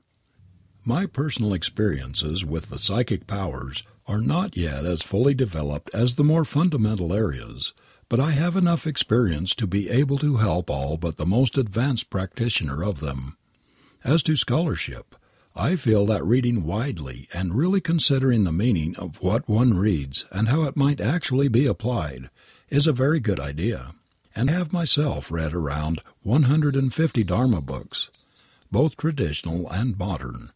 My 0.85 1.06
personal 1.06 1.52
experiences 1.54 2.44
with 2.44 2.68
the 2.68 2.78
psychic 2.78 3.26
powers 3.26 3.82
are 4.06 4.20
not 4.20 4.56
yet 4.56 4.85
as 4.85 5.02
fully 5.02 5.35
developed 5.35 5.90
as 5.94 6.14
the 6.14 6.25
more 6.25 6.44
fundamental 6.44 7.12
areas, 7.12 7.73
but 8.09 8.20
I 8.20 8.32
have 8.32 8.56
enough 8.56 8.87
experience 8.87 9.54
to 9.54 9.66
be 9.66 9.88
able 9.88 10.18
to 10.18 10.37
help 10.37 10.68
all 10.68 10.97
but 10.97 11.16
the 11.16 11.26
most 11.26 11.56
advanced 11.56 12.11
practitioner 12.11 12.82
of 12.82 13.00
them. 13.00 13.37
As 14.04 14.23
to 14.25 14.37
scholarship, 14.37 15.14
I 15.57 15.75
feel 15.76 16.07
that 16.07 16.25
reading 16.25 16.64
widely 16.64 17.28
and 17.35 17.54
really 17.54 17.80
considering 17.80 18.45
the 18.45 18.52
meaning 18.52 18.95
of 18.97 19.21
what 19.21 19.49
one 19.49 19.76
reads 19.76 20.25
and 20.30 20.49
how 20.49 20.62
it 20.62 20.76
might 20.76 21.00
actually 21.00 21.49
be 21.49 21.66
applied 21.66 22.30
is 22.69 22.87
a 22.87 22.92
very 22.92 23.19
good 23.19 23.40
idea, 23.40 23.95
and 24.35 24.49
have 24.49 24.73
myself 24.73 25.30
read 25.30 25.52
around 25.52 26.00
150 26.23 27.25
Dharma 27.25 27.61
books, 27.61 28.11
both 28.71 28.97
traditional 28.97 29.69
and 29.71 29.99
modern. 29.99 30.50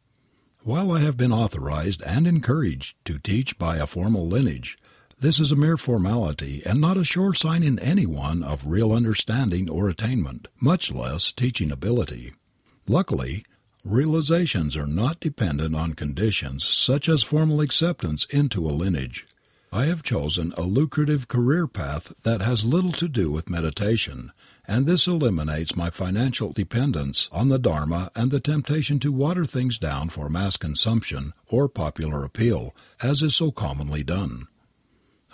While 0.62 0.92
I 0.92 1.00
have 1.00 1.16
been 1.16 1.32
authorized 1.32 2.00
and 2.02 2.26
encouraged 2.26 2.96
to 3.06 3.18
teach 3.18 3.58
by 3.58 3.76
a 3.76 3.88
formal 3.88 4.28
lineage, 4.28 4.78
this 5.18 5.40
is 5.40 5.50
a 5.50 5.56
mere 5.56 5.76
formality 5.76 6.62
and 6.64 6.80
not 6.80 6.96
a 6.96 7.04
sure 7.04 7.34
sign 7.34 7.62
in 7.62 7.78
anyone 7.80 8.42
of 8.42 8.66
real 8.66 8.92
understanding 8.92 9.68
or 9.68 9.88
attainment, 9.88 10.48
much 10.60 10.92
less 10.92 11.32
teaching 11.32 11.72
ability. 11.72 12.32
Luckily, 12.86 13.44
realizations 13.84 14.76
are 14.76 14.86
not 14.86 15.20
dependent 15.20 15.74
on 15.74 15.92
conditions 15.92 16.64
such 16.64 17.08
as 17.08 17.22
formal 17.22 17.60
acceptance 17.60 18.24
into 18.30 18.66
a 18.66 18.72
lineage. 18.72 19.26
I 19.72 19.86
have 19.86 20.02
chosen 20.02 20.52
a 20.56 20.62
lucrative 20.62 21.28
career 21.28 21.66
path 21.66 22.22
that 22.22 22.40
has 22.40 22.64
little 22.64 22.92
to 22.92 23.08
do 23.08 23.30
with 23.30 23.50
meditation, 23.50 24.30
and 24.66 24.86
this 24.86 25.06
eliminates 25.06 25.76
my 25.76 25.90
financial 25.90 26.52
dependence 26.52 27.28
on 27.32 27.48
the 27.48 27.58
Dharma 27.58 28.10
and 28.14 28.30
the 28.30 28.40
temptation 28.40 28.98
to 29.00 29.12
water 29.12 29.44
things 29.44 29.78
down 29.78 30.08
for 30.08 30.30
mass 30.30 30.56
consumption 30.56 31.32
or 31.48 31.68
popular 31.68 32.24
appeal, 32.24 32.74
as 33.02 33.22
is 33.22 33.34
so 33.34 33.50
commonly 33.50 34.02
done. 34.02 34.46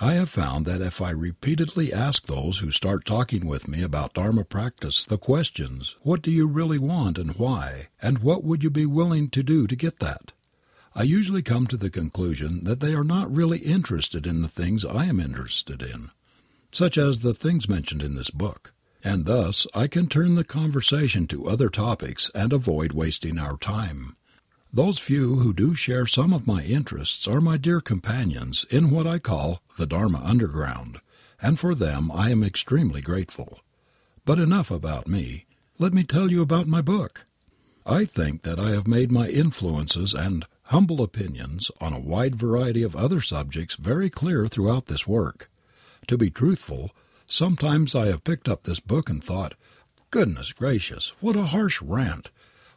I 0.03 0.15
have 0.15 0.31
found 0.31 0.65
that 0.65 0.81
if 0.81 1.03
I 1.03 1.11
repeatedly 1.11 1.93
ask 1.93 2.27
those 2.27 2.59
who 2.59 2.71
start 2.71 3.05
talking 3.05 3.47
with 3.47 3.69
me 3.69 3.83
about 3.83 4.15
Dharma 4.15 4.45
practice 4.45 5.05
the 5.05 5.19
questions, 5.19 5.97
What 6.03 6.23
do 6.23 6.31
you 6.31 6.47
really 6.47 6.79
want 6.79 7.19
and 7.19 7.33
why? 7.37 7.89
and 8.01 8.21
what 8.21 8.43
would 8.43 8.65
you 8.65 8.71
be 8.71 8.87
willing 8.87 9.29
to 9.29 9.43
do 9.43 9.67
to 9.67 9.77
get 9.77 9.99
that? 9.99 10.33
I 10.95 11.03
usually 11.03 11.43
come 11.43 11.67
to 11.67 11.77
the 11.77 11.91
conclusion 11.91 12.65
that 12.65 12.81
they 12.81 12.95
are 12.95 13.05
not 13.05 13.35
really 13.35 13.59
interested 13.59 14.27
in 14.27 14.41
the 14.41 14.49
things 14.49 14.85
I 14.85 15.05
am 15.05 15.21
interested 15.21 15.83
in, 15.83 16.11
such 16.73 16.97
as 16.97 17.21
the 17.21 17.35
things 17.35 17.69
mentioned 17.69 18.03
in 18.03 18.15
this 18.15 18.31
book 18.31 18.73
and 19.03 19.25
thus 19.25 19.67
I 19.75 19.87
can 19.87 20.09
turn 20.09 20.35
the 20.35 20.45
conversation 20.45 21.27
to 21.29 21.49
other 21.49 21.69
topics 21.69 22.31
and 22.35 22.53
avoid 22.53 22.93
wasting 22.93 23.39
our 23.39 23.57
time. 23.57 24.17
Those 24.73 24.99
few 24.99 25.37
who 25.37 25.53
do 25.53 25.75
share 25.75 26.07
some 26.07 26.33
of 26.33 26.47
my 26.47 26.63
interests 26.63 27.27
are 27.27 27.41
my 27.41 27.57
dear 27.57 27.81
companions 27.81 28.65
in 28.71 28.91
what 28.91 29.07
I 29.07 29.19
call 29.19 29.63
the 29.77 29.87
Dharma 29.87 30.21
Underground, 30.25 31.01
and 31.41 31.59
for 31.59 31.75
them 31.75 32.11
I 32.13 32.31
am 32.31 32.45
extremely 32.45 33.01
grateful. 33.01 33.61
But 34.25 34.39
enough 34.39 34.71
about 34.71 35.09
me. 35.09 35.47
Let 35.79 35.93
me 35.93 36.05
tell 36.05 36.31
you 36.31 36.43
about 36.43 36.69
my 36.69 36.81
book. 36.81 37.27
I 37.85 38.05
think 38.05 38.43
that 38.43 38.61
I 38.61 38.71
have 38.71 38.87
made 38.87 39.11
my 39.11 39.29
influences 39.29 40.15
and 40.15 40.45
humble 40.65 41.03
opinions 41.03 41.71
on 41.81 41.93
a 41.93 42.01
wide 42.01 42.37
variety 42.37 42.83
of 42.83 42.95
other 42.95 43.21
subjects 43.21 43.75
very 43.75 44.11
clear 44.11 44.47
throughout 44.47 44.87
this 44.87 45.07
work. 45.07 45.51
To 46.07 46.17
be 46.17 46.31
truthful, 46.31 46.93
Sometimes 47.33 47.95
I 47.95 48.07
have 48.07 48.25
picked 48.25 48.49
up 48.49 48.65
this 48.65 48.81
book 48.81 49.09
and 49.09 49.23
thought, 49.23 49.55
Goodness 50.11 50.53
gracious, 50.53 51.11
what 51.21 51.37
a 51.37 51.45
harsh 51.45 51.81
rant! 51.81 52.31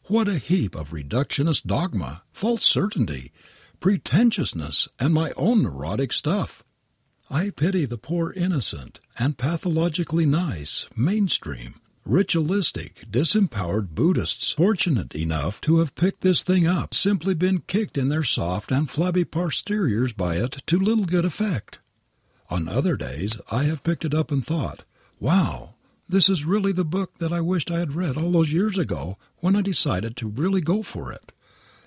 What 0.08 0.28
a 0.28 0.38
heap 0.38 0.76
of 0.76 0.92
reductionist 0.92 1.66
dogma, 1.66 2.24
false 2.34 2.66
certainty, 2.66 3.32
pretentiousness, 3.80 4.90
and 5.00 5.14
my 5.14 5.32
own 5.38 5.64
neurotic 5.64 6.12
stuff! 6.12 6.62
I 7.30 7.52
pity 7.52 7.86
the 7.86 7.98
poor 7.98 8.34
innocent 8.34 9.00
and 9.18 9.38
pathologically 9.38 10.26
nice, 10.26 10.88
mainstream, 10.98 11.76
ritualistic, 12.06 13.06
disempowered 13.10 13.96
Buddhists 13.96 14.52
fortunate 14.52 15.16
enough 15.16 15.62
to 15.62 15.80
have 15.80 15.96
picked 15.96 16.20
this 16.20 16.44
thing 16.44 16.68
up, 16.68 16.94
simply 16.94 17.34
been 17.34 17.60
kicked 17.60 17.98
in 17.98 18.10
their 18.10 18.24
soft 18.24 18.74
and 18.74 18.92
flabby 18.92 19.24
posteriors 19.24 20.12
by 20.12 20.36
it 20.36 20.62
to 20.68 20.78
little 20.78 21.06
good 21.06 21.24
effect. 21.24 21.80
On 22.50 22.68
other 22.68 22.98
days 22.98 23.40
I 23.50 23.64
have 23.64 23.84
picked 23.84 24.04
it 24.04 24.14
up 24.14 24.32
and 24.32 24.46
thought, 24.46 24.84
wow, 25.18 25.73
this 26.08 26.30
is 26.30 26.46
really 26.46 26.72
the 26.72 26.84
book 26.84 27.18
that 27.20 27.34
I 27.34 27.42
wished 27.42 27.72
I 27.72 27.80
had 27.80 27.96
read 27.96 28.18
all 28.18 28.32
those 28.32 28.52
years 28.52 28.78
ago 28.78 29.18
when 29.38 29.56
I 29.56 29.62
decided 29.62 30.16
to 30.18 30.28
really 30.28 30.62
go 30.62 30.84
for 30.84 31.12
it. 31.12 31.32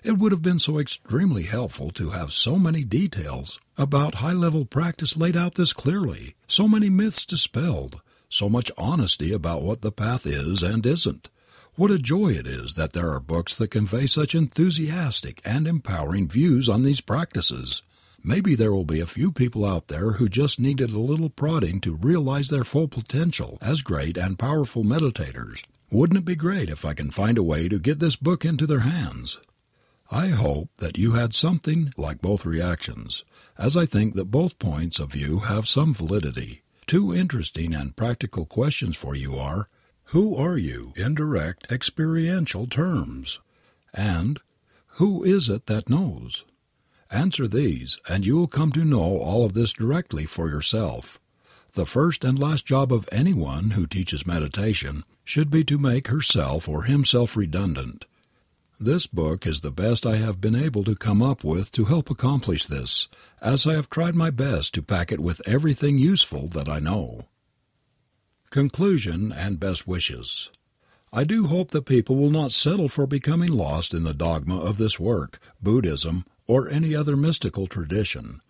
It 0.03 0.17
would 0.17 0.31
have 0.31 0.41
been 0.41 0.59
so 0.59 0.79
extremely 0.79 1.43
helpful 1.43 1.91
to 1.91 2.11
have 2.11 2.31
so 2.31 2.57
many 2.57 2.83
details 2.83 3.59
about 3.77 4.15
high 4.15 4.33
level 4.33 4.65
practice 4.65 5.17
laid 5.17 5.35
out 5.35 5.55
this 5.55 5.73
clearly, 5.73 6.35
so 6.47 6.67
many 6.67 6.89
myths 6.89 7.25
dispelled, 7.25 8.01
so 8.29 8.49
much 8.49 8.71
honesty 8.77 9.33
about 9.33 9.63
what 9.63 9.81
the 9.81 9.91
path 9.91 10.25
is 10.25 10.63
and 10.63 10.85
isn't. 10.85 11.29
What 11.75 11.91
a 11.91 11.99
joy 11.99 12.29
it 12.29 12.47
is 12.47 12.73
that 12.73 12.93
there 12.93 13.11
are 13.11 13.19
books 13.19 13.55
that 13.57 13.69
convey 13.69 14.07
such 14.07 14.33
enthusiastic 14.33 15.41
and 15.45 15.67
empowering 15.67 16.27
views 16.27 16.67
on 16.67 16.83
these 16.83 17.01
practices. 17.01 17.83
Maybe 18.23 18.55
there 18.55 18.73
will 18.73 18.85
be 18.85 18.99
a 18.99 19.07
few 19.07 19.31
people 19.31 19.65
out 19.65 19.87
there 19.87 20.13
who 20.13 20.27
just 20.27 20.59
needed 20.59 20.91
a 20.91 20.99
little 20.99 21.29
prodding 21.29 21.79
to 21.81 21.95
realize 21.95 22.49
their 22.49 22.63
full 22.63 22.87
potential 22.87 23.57
as 23.61 23.81
great 23.81 24.17
and 24.17 24.37
powerful 24.39 24.83
meditators. 24.83 25.63
Wouldn't 25.89 26.17
it 26.17 26.25
be 26.25 26.35
great 26.35 26.69
if 26.69 26.83
I 26.83 26.93
can 26.93 27.11
find 27.11 27.37
a 27.37 27.43
way 27.43 27.69
to 27.69 27.79
get 27.79 27.99
this 27.99 28.17
book 28.17 28.43
into 28.43 28.65
their 28.67 28.81
hands? 28.81 29.39
I 30.11 30.27
hope 30.27 30.69
that 30.77 30.97
you 30.97 31.13
had 31.13 31.33
something 31.33 31.93
like 31.97 32.21
both 32.21 32.45
reactions, 32.45 33.23
as 33.57 33.75
I 33.77 33.85
think 33.85 34.15
that 34.15 34.31
both 34.31 34.59
points 34.59 34.99
of 34.99 35.11
view 35.11 35.39
have 35.39 35.67
some 35.67 35.93
validity. 35.93 36.61
Two 36.87 37.13
interesting 37.13 37.73
and 37.73 37.95
practical 37.95 38.45
questions 38.45 38.95
for 38.95 39.15
you 39.15 39.35
are 39.35 39.69
Who 40.11 40.35
are 40.35 40.57
you 40.57 40.93
in 40.95 41.15
direct 41.15 41.69
experiential 41.71 42.67
terms? 42.67 43.39
And 43.93 44.39
Who 44.95 45.23
is 45.23 45.49
it 45.49 45.67
that 45.67 45.89
knows? 45.89 46.45
Answer 47.09 47.47
these, 47.47 47.99
and 48.09 48.25
you 48.25 48.37
will 48.37 48.47
come 48.47 48.71
to 48.73 48.83
know 48.83 49.17
all 49.17 49.45
of 49.45 49.53
this 49.53 49.71
directly 49.71 50.25
for 50.25 50.49
yourself. 50.49 51.19
The 51.73 51.85
first 51.85 52.23
and 52.23 52.37
last 52.37 52.65
job 52.65 52.91
of 52.91 53.07
anyone 53.11 53.71
who 53.71 53.87
teaches 53.87 54.25
meditation 54.25 55.03
should 55.23 55.49
be 55.49 55.63
to 55.65 55.77
make 55.77 56.07
herself 56.07 56.67
or 56.67 56.83
himself 56.83 57.37
redundant. 57.37 58.05
This 58.79 59.07
book 59.07 59.47
is 59.47 59.61
the 59.61 59.71
best 59.71 60.05
I 60.05 60.17
have 60.17 60.41
been 60.41 60.55
able 60.55 60.83
to 60.83 60.95
come 60.95 61.21
up 61.21 61.43
with 61.43 61.71
to 61.73 61.85
help 61.85 62.09
accomplish 62.09 62.65
this, 62.65 63.07
as 63.41 63.65
I 63.65 63.73
have 63.73 63.89
tried 63.89 64.15
my 64.15 64.29
best 64.29 64.73
to 64.75 64.83
pack 64.83 65.11
it 65.11 65.19
with 65.19 65.41
everything 65.47 65.97
useful 65.97 66.47
that 66.49 66.69
I 66.69 66.79
know. 66.79 67.25
Conclusion 68.49 69.31
and 69.31 69.59
Best 69.59 69.87
Wishes 69.87 70.51
I 71.11 71.23
do 71.23 71.47
hope 71.47 71.71
that 71.71 71.85
people 71.85 72.15
will 72.17 72.29
not 72.29 72.51
settle 72.51 72.87
for 72.87 73.07
becoming 73.07 73.51
lost 73.51 73.93
in 73.93 74.03
the 74.03 74.13
dogma 74.13 74.59
of 74.59 74.77
this 74.77 74.99
work, 74.99 75.39
Buddhism, 75.61 76.25
or 76.47 76.69
any 76.69 76.95
other 76.95 77.15
mystical 77.15 77.67
tradition. 77.67 78.41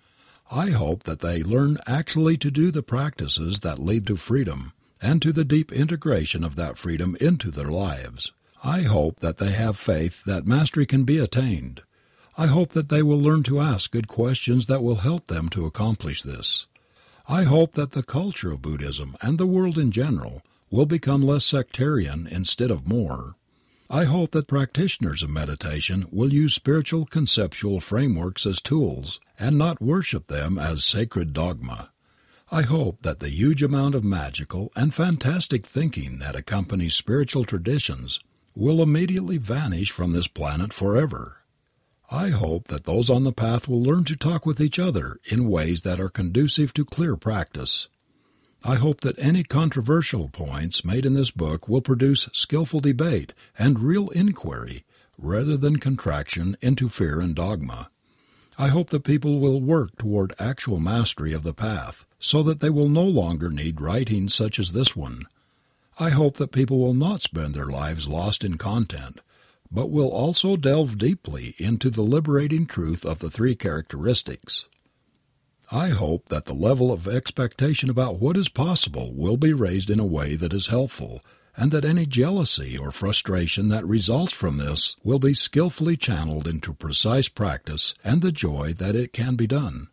I 0.51 0.69
hope 0.69 1.03
that 1.03 1.19
they 1.19 1.43
learn 1.43 1.77
actually 1.85 2.37
to 2.37 2.51
do 2.51 2.71
the 2.71 2.83
practices 2.83 3.59
that 3.59 3.79
lead 3.79 4.07
to 4.07 4.15
freedom 4.15 4.71
and 5.01 5.21
to 5.21 5.33
the 5.33 5.43
deep 5.43 5.71
integration 5.71 6.43
of 6.43 6.55
that 6.55 6.77
freedom 6.77 7.17
into 7.19 7.51
their 7.51 7.69
lives. 7.69 8.31
I 8.63 8.81
hope 8.81 9.19
that 9.19 9.37
they 9.37 9.51
have 9.51 9.77
faith 9.77 10.23
that 10.25 10.47
mastery 10.47 10.85
can 10.85 11.03
be 11.03 11.19
attained. 11.19 11.83
I 12.37 12.47
hope 12.47 12.69
that 12.73 12.89
they 12.89 13.01
will 13.01 13.19
learn 13.19 13.43
to 13.43 13.59
ask 13.59 13.91
good 13.91 14.07
questions 14.07 14.67
that 14.67 14.83
will 14.83 14.97
help 14.97 15.27
them 15.27 15.49
to 15.49 15.65
accomplish 15.65 16.23
this. 16.23 16.67
I 17.27 17.43
hope 17.43 17.73
that 17.73 17.91
the 17.91 18.03
culture 18.03 18.51
of 18.51 18.61
Buddhism 18.61 19.15
and 19.21 19.37
the 19.37 19.47
world 19.47 19.77
in 19.77 19.91
general 19.91 20.43
will 20.69 20.85
become 20.85 21.21
less 21.21 21.45
sectarian 21.45 22.27
instead 22.29 22.71
of 22.71 22.87
more. 22.87 23.36
I 23.89 24.03
hope 24.03 24.31
that 24.31 24.47
practitioners 24.47 25.23
of 25.23 25.29
meditation 25.29 26.07
will 26.11 26.33
use 26.33 26.53
spiritual 26.53 27.05
conceptual 27.05 27.79
frameworks 27.79 28.45
as 28.45 28.61
tools 28.61 29.21
and 29.39 29.57
not 29.57 29.81
worship 29.81 30.27
them 30.27 30.59
as 30.59 30.83
sacred 30.83 31.31
dogma. 31.31 31.91
I 32.51 32.63
hope 32.63 33.03
that 33.03 33.19
the 33.19 33.29
huge 33.29 33.63
amount 33.63 33.95
of 33.95 34.03
magical 34.03 34.73
and 34.75 34.93
fantastic 34.93 35.65
thinking 35.65 36.19
that 36.19 36.35
accompanies 36.35 36.95
spiritual 36.95 37.45
traditions 37.45 38.19
will 38.53 38.81
immediately 38.81 39.37
vanish 39.37 39.91
from 39.91 40.11
this 40.11 40.27
planet 40.27 40.73
forever. 40.73 41.37
I 42.11 42.29
hope 42.29 42.67
that 42.67 42.83
those 42.83 43.09
on 43.09 43.23
the 43.23 43.31
path 43.31 43.69
will 43.69 43.83
learn 43.83 44.03
to 44.05 44.17
talk 44.17 44.45
with 44.45 44.59
each 44.59 44.79
other 44.79 45.19
in 45.25 45.49
ways 45.49 45.83
that 45.83 45.99
are 45.99 46.09
conducive 46.09 46.73
to 46.73 46.83
clear 46.83 47.15
practice. 47.15 47.87
I 48.63 48.75
hope 48.75 49.01
that 49.01 49.19
any 49.19 49.43
controversial 49.43 50.29
points 50.29 50.83
made 50.83 51.05
in 51.05 51.13
this 51.13 51.31
book 51.31 51.69
will 51.69 51.81
produce 51.81 52.29
skillful 52.33 52.79
debate 52.79 53.33
and 53.57 53.79
real 53.79 54.09
inquiry 54.09 54.83
rather 55.17 55.57
than 55.57 55.77
contraction 55.77 56.57
into 56.61 56.89
fear 56.89 57.19
and 57.19 57.35
dogma. 57.35 57.89
I 58.57 58.69
hope 58.69 58.89
that 58.89 59.03
people 59.03 59.39
will 59.39 59.61
work 59.61 59.97
toward 59.97 60.33
actual 60.39 60.79
mastery 60.79 61.31
of 61.33 61.43
the 61.43 61.53
path 61.53 62.05
so 62.17 62.41
that 62.43 62.59
they 62.59 62.71
will 62.71 62.89
no 62.89 63.05
longer 63.05 63.49
need 63.51 63.79
writings 63.79 64.33
such 64.33 64.57
as 64.57 64.71
this 64.71 64.95
one. 64.95 65.25
I 65.99 66.09
hope 66.09 66.37
that 66.37 66.51
people 66.51 66.79
will 66.79 66.95
not 66.95 67.21
spend 67.21 67.53
their 67.53 67.67
lives 67.67 68.07
lost 68.07 68.43
in 68.43 68.57
content, 68.57 69.21
but 69.71 69.91
will 69.91 70.09
also 70.09 70.55
delve 70.55 70.97
deeply 70.97 71.53
into 71.57 71.89
the 71.89 72.03
liberating 72.03 72.65
truth 72.65 73.05
of 73.05 73.19
the 73.19 73.29
three 73.29 73.55
characteristics. 73.55 74.69
I 75.71 75.89
hope 75.89 76.29
that 76.29 76.45
the 76.45 76.53
level 76.53 76.93
of 76.93 77.07
expectation 77.07 77.89
about 77.89 78.19
what 78.19 78.37
is 78.37 78.47
possible 78.47 79.13
will 79.13 79.35
be 79.35 79.51
raised 79.51 79.89
in 79.89 79.99
a 79.99 80.05
way 80.05 80.37
that 80.37 80.53
is 80.53 80.67
helpful, 80.67 81.21
and 81.57 81.71
that 81.71 81.83
any 81.83 82.05
jealousy 82.05 82.77
or 82.77 82.91
frustration 82.91 83.67
that 83.69 83.85
results 83.85 84.31
from 84.31 84.57
this 84.57 84.95
will 85.03 85.19
be 85.19 85.33
skillfully 85.33 85.97
channeled 85.97 86.47
into 86.47 86.73
precise 86.73 87.27
practice 87.27 87.93
and 88.01 88.21
the 88.21 88.31
joy 88.31 88.71
that 88.73 88.95
it 88.95 89.11
can 89.11 89.35
be 89.35 89.47
done. 89.47 89.87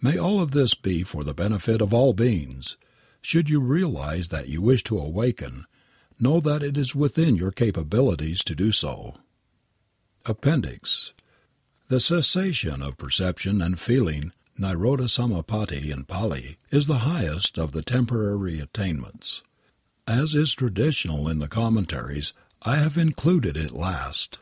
May 0.00 0.16
all 0.16 0.40
of 0.40 0.52
this 0.52 0.74
be 0.74 1.02
for 1.02 1.22
the 1.22 1.34
benefit 1.34 1.82
of 1.82 1.92
all 1.92 2.14
beings. 2.14 2.76
Should 3.20 3.50
you 3.50 3.60
realize 3.60 4.28
that 4.28 4.48
you 4.48 4.62
wish 4.62 4.84
to 4.84 4.98
awaken, 4.98 5.66
know 6.18 6.40
that 6.40 6.62
it 6.62 6.78
is 6.78 6.94
within 6.94 7.36
your 7.36 7.50
capabilities 7.50 8.42
to 8.44 8.54
do 8.54 8.72
so. 8.72 9.14
Appendix 10.24 11.12
The 11.88 12.00
cessation 12.00 12.82
of 12.82 12.96
perception 12.96 13.60
and 13.60 13.78
feeling, 13.78 14.32
Nirodha 14.58 15.08
Samapatti 15.08 15.90
in 15.92 16.04
Pali, 16.04 16.56
is 16.70 16.86
the 16.86 16.98
highest 16.98 17.58
of 17.58 17.72
the 17.72 17.82
temporary 17.82 18.60
attainments. 18.60 19.42
As 20.06 20.34
is 20.34 20.52
traditional 20.52 21.28
in 21.28 21.38
the 21.38 21.48
commentaries, 21.48 22.32
I 22.62 22.76
have 22.76 22.96
included 22.96 23.56
it 23.56 23.72
last. 23.72 24.38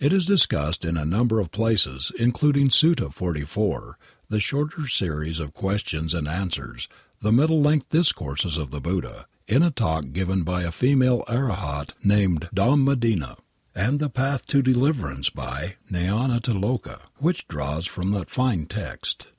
It 0.00 0.12
is 0.12 0.24
discussed 0.24 0.84
in 0.84 0.96
a 0.96 1.04
number 1.04 1.40
of 1.40 1.50
places, 1.50 2.10
including 2.18 2.68
Sutta 2.68 3.12
44, 3.12 3.98
the 4.28 4.40
shorter 4.40 4.88
series 4.88 5.38
of 5.38 5.54
questions 5.54 6.14
and 6.14 6.26
answers, 6.26 6.88
the 7.20 7.32
middle 7.32 7.60
length 7.60 7.90
discourses 7.90 8.58
of 8.58 8.70
the 8.70 8.80
Buddha, 8.80 9.26
in 9.46 9.62
a 9.62 9.70
talk 9.70 10.12
given 10.12 10.42
by 10.42 10.62
a 10.62 10.72
female 10.72 11.22
arahat 11.28 11.92
named 12.02 12.48
Dhammadinna, 12.54 13.38
and 13.74 13.98
The 13.98 14.08
Path 14.08 14.46
to 14.46 14.62
Deliverance 14.62 15.30
by 15.30 15.76
Nyanatiloka, 15.90 17.00
which 17.18 17.46
draws 17.48 17.86
from 17.86 18.12
that 18.12 18.30
fine 18.30 18.66
text. 18.66 19.32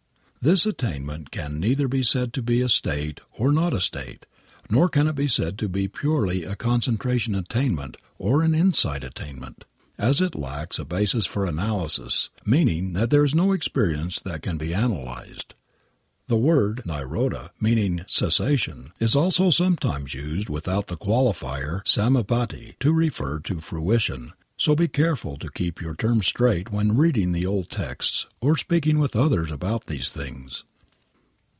This 0.46 0.68
attainment 0.68 1.32
can 1.32 1.60
neither 1.60 1.88
be 1.88 2.04
said 2.04 2.32
to 2.34 2.44
be 2.44 2.62
a 2.62 2.70
state 2.70 3.20
or 3.34 3.52
not 3.52 3.74
a 3.74 3.82
state, 3.82 4.28
nor 4.70 4.88
can 4.88 5.08
it 5.08 5.16
be 5.16 5.28
said 5.28 5.58
to 5.58 5.68
be 5.68 5.88
purely 5.88 6.44
a 6.44 6.56
concentration 6.56 7.34
attainment 7.34 7.98
or 8.20 8.44
an 8.44 8.54
insight 8.54 9.04
attainment, 9.04 9.66
as 9.98 10.22
it 10.22 10.36
lacks 10.36 10.78
a 10.78 10.86
basis 10.86 11.26
for 11.26 11.48
analysis, 11.48 12.30
meaning 12.46 12.94
that 12.94 13.10
there 13.10 13.24
is 13.24 13.34
no 13.34 13.54
experience 13.54 14.22
that 14.22 14.44
can 14.44 14.60
be 14.60 14.72
analyzed. 14.72 15.56
The 16.28 16.38
word 16.38 16.84
nirodha, 16.86 17.50
meaning 17.60 18.06
cessation, 18.08 18.92
is 19.00 19.16
also 19.16 19.50
sometimes 19.50 20.14
used 20.14 20.48
without 20.48 20.86
the 20.86 20.96
qualifier 20.96 21.82
samapatti 21.86 22.78
to 22.82 22.94
refer 22.94 23.40
to 23.40 23.60
fruition, 23.60 24.34
so 24.58 24.76
be 24.76 24.88
careful 24.88 25.38
to 25.38 25.52
keep 25.52 25.82
your 25.82 25.96
terms 25.96 26.28
straight 26.28 26.72
when 26.72 26.98
reading 26.98 27.32
the 27.32 27.46
old 27.46 27.70
texts 27.70 28.28
or 28.42 28.56
speaking 28.56 29.00
with 29.00 29.16
others 29.16 29.52
about 29.52 29.86
these 29.86 30.12
things. 30.12 30.64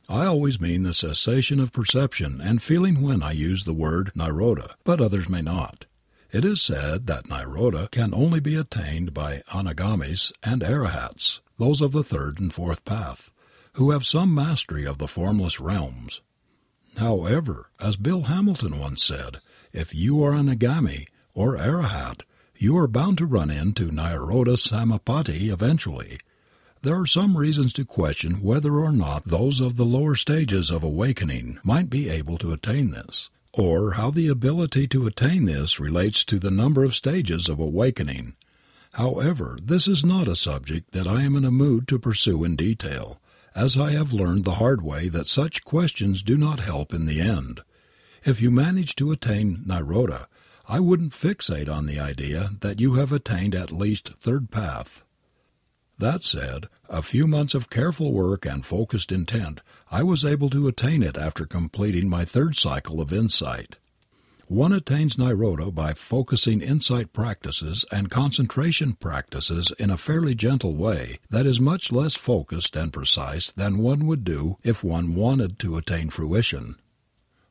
I 0.08 0.26
always 0.26 0.60
mean 0.60 0.82
the 0.82 0.94
cessation 0.94 1.58
of 1.58 1.72
perception 1.72 2.40
and 2.40 2.62
feeling 2.62 3.02
when 3.02 3.22
I 3.22 3.32
use 3.32 3.64
the 3.64 3.74
word 3.74 4.12
nirodha, 4.14 4.74
but 4.84 5.00
others 5.00 5.28
may 5.28 5.42
not. 5.42 5.86
It 6.30 6.44
is 6.44 6.62
said 6.62 7.06
that 7.06 7.24
nirodha 7.24 7.90
can 7.90 8.14
only 8.14 8.40
be 8.40 8.56
attained 8.56 9.12
by 9.12 9.42
anagamis 9.52 10.32
and 10.42 10.62
arahats, 10.62 11.40
those 11.58 11.80
of 11.80 11.92
the 11.92 12.04
third 12.04 12.40
and 12.40 12.52
fourth 12.52 12.84
path 12.84 13.32
who 13.76 13.90
have 13.90 14.06
some 14.06 14.34
mastery 14.34 14.86
of 14.86 14.96
the 14.96 15.08
formless 15.08 15.60
realms. 15.60 16.22
However, 16.96 17.70
as 17.78 17.96
Bill 17.96 18.22
Hamilton 18.22 18.78
once 18.78 19.04
said, 19.04 19.38
if 19.72 19.94
you 19.94 20.22
are 20.24 20.32
an 20.32 20.46
anagami 20.46 21.08
or 21.34 21.56
arahat, 21.56 22.22
you 22.58 22.76
are 22.78 22.88
bound 22.88 23.18
to 23.18 23.26
run 23.26 23.50
into 23.50 23.90
Nirodha 23.90 24.56
Samapatti 24.56 25.52
eventually. 25.52 26.18
There 26.82 26.98
are 27.00 27.06
some 27.06 27.36
reasons 27.36 27.72
to 27.74 27.84
question 27.84 28.42
whether 28.42 28.78
or 28.78 28.92
not 28.92 29.24
those 29.24 29.60
of 29.60 29.76
the 29.76 29.84
lower 29.84 30.14
stages 30.14 30.70
of 30.70 30.82
awakening 30.82 31.58
might 31.64 31.90
be 31.90 32.08
able 32.08 32.38
to 32.38 32.52
attain 32.52 32.90
this, 32.90 33.30
or 33.52 33.92
how 33.92 34.10
the 34.10 34.28
ability 34.28 34.86
to 34.88 35.06
attain 35.06 35.46
this 35.46 35.80
relates 35.80 36.24
to 36.24 36.38
the 36.38 36.50
number 36.50 36.84
of 36.84 36.94
stages 36.94 37.48
of 37.48 37.58
awakening. 37.58 38.36
However, 38.94 39.58
this 39.62 39.88
is 39.88 40.04
not 40.04 40.28
a 40.28 40.36
subject 40.36 40.92
that 40.92 41.06
I 41.08 41.22
am 41.22 41.36
in 41.36 41.44
a 41.44 41.50
mood 41.50 41.88
to 41.88 41.98
pursue 41.98 42.44
in 42.44 42.56
detail 42.56 43.20
as 43.56 43.78
I 43.78 43.92
have 43.92 44.12
learned 44.12 44.44
the 44.44 44.56
hard 44.56 44.82
way 44.82 45.08
that 45.08 45.26
such 45.26 45.64
questions 45.64 46.22
do 46.22 46.36
not 46.36 46.60
help 46.60 46.92
in 46.92 47.06
the 47.06 47.20
end. 47.20 47.62
If 48.22 48.40
you 48.42 48.50
manage 48.50 48.94
to 48.96 49.12
attain 49.12 49.64
Nirodha, 49.66 50.26
I 50.68 50.80
wouldn't 50.80 51.12
fixate 51.12 51.68
on 51.68 51.86
the 51.86 52.00
idea 52.00 52.50
that 52.60 52.80
you 52.80 52.94
have 52.94 53.12
attained 53.12 53.54
at 53.54 53.70
least 53.70 54.14
third 54.18 54.50
path. 54.50 55.04
That 55.98 56.24
said, 56.24 56.68
a 56.88 57.02
few 57.02 57.28
months 57.28 57.54
of 57.54 57.70
careful 57.70 58.12
work 58.12 58.44
and 58.44 58.66
focused 58.66 59.12
intent, 59.12 59.60
I 59.92 60.02
was 60.02 60.24
able 60.24 60.50
to 60.50 60.66
attain 60.66 61.04
it 61.04 61.16
after 61.16 61.46
completing 61.46 62.08
my 62.08 62.24
third 62.24 62.56
cycle 62.56 63.00
of 63.00 63.12
insight. 63.12 63.76
One 64.48 64.72
attains 64.72 65.16
Nirodha 65.16 65.74
by 65.74 65.94
focusing 65.94 66.60
insight 66.60 67.12
practices 67.12 67.84
and 67.90 68.10
concentration 68.10 68.94
practices 68.94 69.72
in 69.78 69.90
a 69.90 69.96
fairly 69.96 70.34
gentle 70.34 70.74
way 70.74 71.18
that 71.30 71.46
is 71.46 71.58
much 71.58 71.90
less 71.92 72.14
focused 72.16 72.76
and 72.76 72.92
precise 72.92 73.50
than 73.52 73.78
one 73.78 74.06
would 74.06 74.24
do 74.24 74.56
if 74.62 74.84
one 74.84 75.14
wanted 75.14 75.58
to 75.60 75.76
attain 75.76 76.10
fruition. 76.10 76.76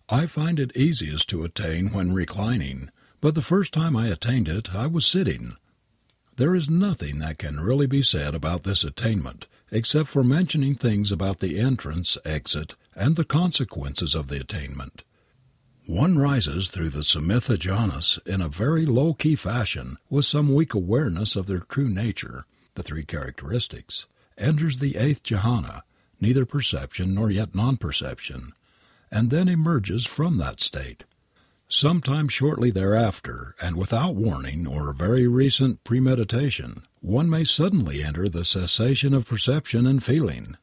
I 0.08 0.25
find 0.25 0.60
it 0.60 0.75
easiest 0.78 1.28
to 1.30 1.43
attain 1.43 1.88
when 1.88 2.13
reclining, 2.13 2.89
but 3.25 3.33
the 3.33 3.41
first 3.41 3.73
time 3.73 3.97
I 3.97 4.09
attained 4.09 4.47
it 4.47 4.75
I 4.75 4.85
was 4.85 5.03
sitting. 5.03 5.53
There 6.35 6.53
is 6.53 6.69
nothing 6.69 7.17
that 7.17 7.39
can 7.39 7.59
really 7.59 7.88
be 7.88 8.03
said 8.03 8.35
about 8.35 8.61
this 8.61 8.83
attainment, 8.83 9.47
except 9.71 10.09
for 10.09 10.23
mentioning 10.23 10.75
things 10.75 11.11
about 11.11 11.39
the 11.39 11.57
entrance, 11.57 12.19
exit, 12.23 12.75
and 12.93 13.15
the 13.15 13.23
consequences 13.23 14.13
of 14.13 14.27
the 14.27 14.39
attainment. 14.39 15.03
One 15.88 16.19
rises 16.19 16.69
through 16.69 16.89
the 16.89 16.99
samatha 16.99 17.57
jhanas 17.57 18.23
in 18.27 18.41
a 18.41 18.47
very 18.47 18.85
low 18.85 19.15
key 19.15 19.35
fashion 19.35 19.97
with 20.07 20.25
some 20.25 20.53
weak 20.53 20.75
awareness 20.75 21.35
of 21.35 21.47
their 21.47 21.61
true 21.61 21.89
nature, 21.89 22.45
the 22.75 22.83
three 22.83 23.05
characteristics, 23.05 24.05
enters 24.38 24.77
the 24.77 24.97
eighth 24.97 25.23
jhana, 25.23 25.81
neither 26.21 26.45
perception 26.45 27.15
nor 27.15 27.31
yet 27.31 27.55
non 27.55 27.77
perception, 27.77 28.51
and 29.09 29.31
then 29.31 29.49
emerges 29.49 30.05
from 30.05 30.38
that 30.38 30.59
state. 30.59 31.05
Sometime 31.67 32.28
shortly 32.28 32.69
thereafter, 32.69 33.56
and 33.60 33.75
without 33.75 34.15
warning 34.15 34.67
or 34.67 34.93
very 34.93 35.28
recent 35.28 35.84
premeditation, 35.84 36.84
one 37.01 37.28
may 37.28 37.43
suddenly 37.43 38.04
enter 38.04 38.30
the 38.30 38.45
cessation 38.45 39.15
of 39.15 39.25
perception 39.25 39.88
and 39.88 40.04
feeling. 40.04 40.58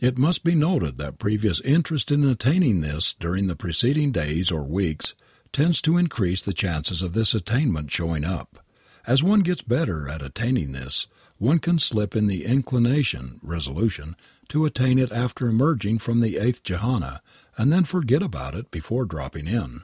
It 0.00 0.16
must 0.16 0.42
be 0.42 0.54
noted 0.54 0.96
that 0.96 1.18
previous 1.18 1.60
interest 1.60 2.10
in 2.10 2.24
attaining 2.24 2.80
this 2.80 3.12
during 3.12 3.48
the 3.48 3.54
preceding 3.54 4.12
days 4.12 4.50
or 4.50 4.62
weeks 4.62 5.14
tends 5.52 5.82
to 5.82 5.98
increase 5.98 6.42
the 6.42 6.54
chances 6.54 7.02
of 7.02 7.12
this 7.12 7.34
attainment 7.34 7.90
showing 7.90 8.24
up. 8.24 8.64
As 9.06 9.22
one 9.22 9.40
gets 9.40 9.60
better 9.60 10.08
at 10.08 10.22
attaining 10.22 10.72
this, 10.72 11.06
one 11.36 11.58
can 11.58 11.78
slip 11.78 12.16
in 12.16 12.28
the 12.28 12.46
inclination, 12.46 13.40
resolution, 13.42 14.16
to 14.48 14.64
attain 14.64 14.98
it 14.98 15.12
after 15.12 15.48
emerging 15.48 15.98
from 15.98 16.20
the 16.20 16.38
eighth 16.38 16.64
jhana 16.64 17.20
and 17.58 17.70
then 17.70 17.84
forget 17.84 18.22
about 18.22 18.54
it 18.54 18.70
before 18.70 19.04
dropping 19.04 19.46
in. 19.46 19.82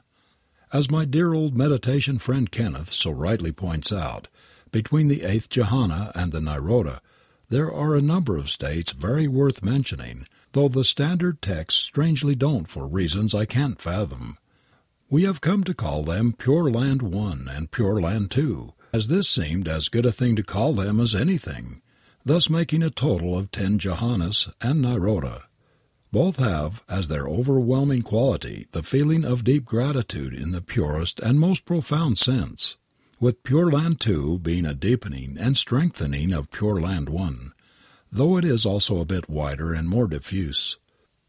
As 0.76 0.90
my 0.90 1.06
dear 1.06 1.32
old 1.32 1.56
meditation 1.56 2.18
friend 2.18 2.50
Kenneth 2.50 2.90
so 2.90 3.10
rightly 3.10 3.50
points 3.50 3.90
out, 3.90 4.28
between 4.70 5.08
the 5.08 5.22
eighth 5.22 5.48
jhana 5.48 6.12
and 6.14 6.32
the 6.32 6.38
nirodha 6.38 7.00
there 7.48 7.72
are 7.72 7.94
a 7.94 8.02
number 8.02 8.36
of 8.36 8.50
states 8.50 8.92
very 8.92 9.26
worth 9.26 9.64
mentioning, 9.64 10.26
though 10.52 10.68
the 10.68 10.84
standard 10.84 11.40
texts 11.40 11.80
strangely 11.80 12.34
don't 12.34 12.68
for 12.68 12.86
reasons 12.86 13.34
I 13.34 13.46
can't 13.46 13.80
fathom. 13.80 14.36
We 15.08 15.22
have 15.22 15.40
come 15.40 15.64
to 15.64 15.72
call 15.72 16.02
them 16.02 16.34
Pure 16.34 16.72
Land 16.72 17.00
One 17.00 17.48
and 17.50 17.70
Pure 17.70 18.02
Land 18.02 18.30
Two, 18.30 18.74
as 18.92 19.08
this 19.08 19.30
seemed 19.30 19.68
as 19.68 19.88
good 19.88 20.04
a 20.04 20.12
thing 20.12 20.36
to 20.36 20.42
call 20.42 20.74
them 20.74 21.00
as 21.00 21.14
anything, 21.14 21.80
thus 22.22 22.50
making 22.50 22.82
a 22.82 22.90
total 22.90 23.34
of 23.34 23.50
ten 23.50 23.78
Jhanas 23.78 24.52
and 24.60 24.84
Nirodha. 24.84 25.44
Both 26.16 26.36
have 26.36 26.82
as 26.88 27.08
their 27.08 27.28
overwhelming 27.28 28.00
quality 28.00 28.68
the 28.72 28.82
feeling 28.82 29.22
of 29.22 29.44
deep 29.44 29.66
gratitude 29.66 30.32
in 30.32 30.52
the 30.52 30.62
purest 30.62 31.20
and 31.20 31.38
most 31.38 31.66
profound 31.66 32.16
sense, 32.16 32.78
with 33.20 33.42
Pure 33.42 33.72
Land 33.72 34.00
Two 34.00 34.38
being 34.38 34.64
a 34.64 34.72
deepening 34.72 35.36
and 35.38 35.58
strengthening 35.58 36.32
of 36.32 36.50
Pure 36.50 36.80
Land 36.80 37.10
One, 37.10 37.52
though 38.10 38.38
it 38.38 38.46
is 38.46 38.64
also 38.64 38.98
a 38.98 39.04
bit 39.04 39.28
wider 39.28 39.74
and 39.74 39.90
more 39.90 40.08
diffuse. 40.08 40.78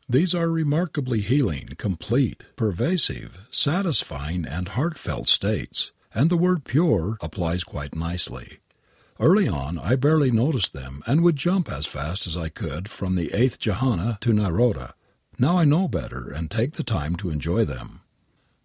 These 0.07 0.33
are 0.33 0.49
remarkably 0.49 1.19
healing, 1.19 1.71
complete, 1.77 2.45
pervasive, 2.55 3.45
satisfying 3.51 4.45
and 4.45 4.69
heartfelt 4.69 5.27
states, 5.27 5.91
and 6.15 6.29
the 6.29 6.37
word 6.37 6.63
pure 6.63 7.17
applies 7.19 7.65
quite 7.65 7.93
nicely. 7.93 8.59
Early 9.19 9.47
on 9.47 9.79
I 9.79 9.95
barely 9.95 10.29
noticed 10.29 10.73
them 10.73 11.01
and 11.07 11.21
would 11.21 11.35
jump 11.35 11.71
as 11.71 11.87
fast 11.87 12.27
as 12.27 12.37
I 12.37 12.49
could 12.49 12.87
from 12.87 13.15
the 13.15 13.33
eighth 13.33 13.59
jhana 13.59 14.19
to 14.19 14.31
Nirodha. 14.31 14.93
Now 15.39 15.57
I 15.57 15.65
know 15.65 15.87
better 15.87 16.29
and 16.29 16.51
take 16.51 16.73
the 16.73 16.83
time 16.83 17.15
to 17.17 17.29
enjoy 17.29 17.65
them. 17.65 18.01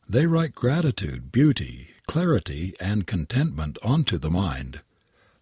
They 0.09 0.27
write 0.27 0.55
gratitude, 0.55 1.33
beauty, 1.33 1.91
clarity, 2.07 2.75
and 2.79 3.07
contentment 3.07 3.79
onto 3.83 4.19
the 4.19 4.31
mind. 4.31 4.83